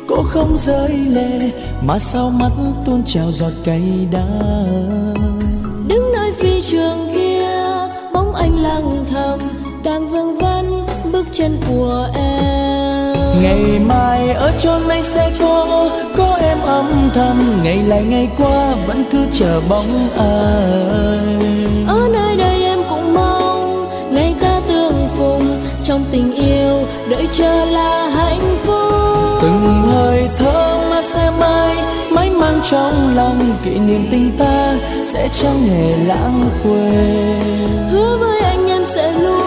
[0.08, 1.52] cô không rơi lệ
[1.82, 2.52] mà sao mắt
[2.86, 3.82] tuôn trào giọt cay
[4.12, 5.14] đắng.
[5.88, 7.48] Đứng nơi phi trường kia
[8.14, 9.40] bóng anh lặng thầm
[9.84, 10.66] càng vương vấn
[11.12, 12.71] bước chân của em
[13.40, 17.40] ngày mai ở chốn này sẽ có có em âm thầm.
[17.64, 21.48] Ngày lại ngày qua vẫn cứ chờ bóng ai.
[21.88, 25.42] Ở nơi đây em cũng mong ngày ta tương phùng.
[25.84, 26.78] Trong tình yêu
[27.10, 28.94] đợi chờ là hạnh phúc.
[29.42, 31.76] Từng hơi thở áp xe mai
[32.12, 37.90] mãi mang trong lòng kỷ niệm tình ta sẽ chẳng hề lãng quên.
[37.92, 39.41] Hứa với anh em sẽ luôn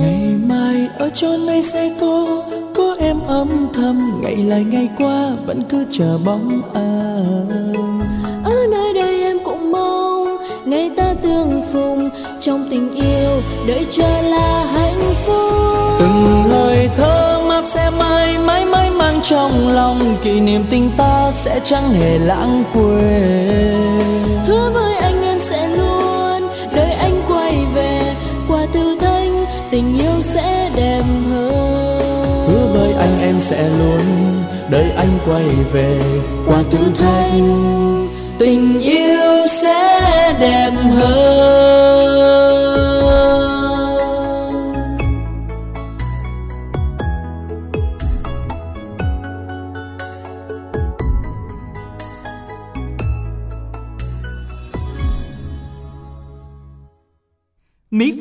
[0.01, 2.43] Ngày mai ở chốn này sẽ có
[2.75, 4.21] có em âm thầm.
[4.21, 6.83] Ngày lại ngày qua vẫn cứ chờ bóng ai
[8.43, 12.09] ở nơi đây em cũng mong ngày ta tương phùng.
[12.41, 15.53] Trong tình yêu đợi chờ là hạnh phúc.
[15.99, 17.20] Từng hơi thở
[17.73, 19.99] sẽ mãi mãi mãi mang trong lòng.
[20.23, 23.99] Kỷ niệm tình ta sẽ chẳng hề lãng quên.
[24.45, 28.01] Hứa với anh em sẽ luôn đợi anh quay về.
[28.47, 29.31] Qua thử thách
[29.71, 32.01] tình yêu sẽ đẹp hơn.
[32.47, 34.01] Hứa với anh em sẽ luôn
[34.69, 35.43] đợi anh quay
[35.73, 35.99] về.
[36.47, 37.31] Qua thử thách
[38.39, 42.20] tình yêu sẽ đẹp hơn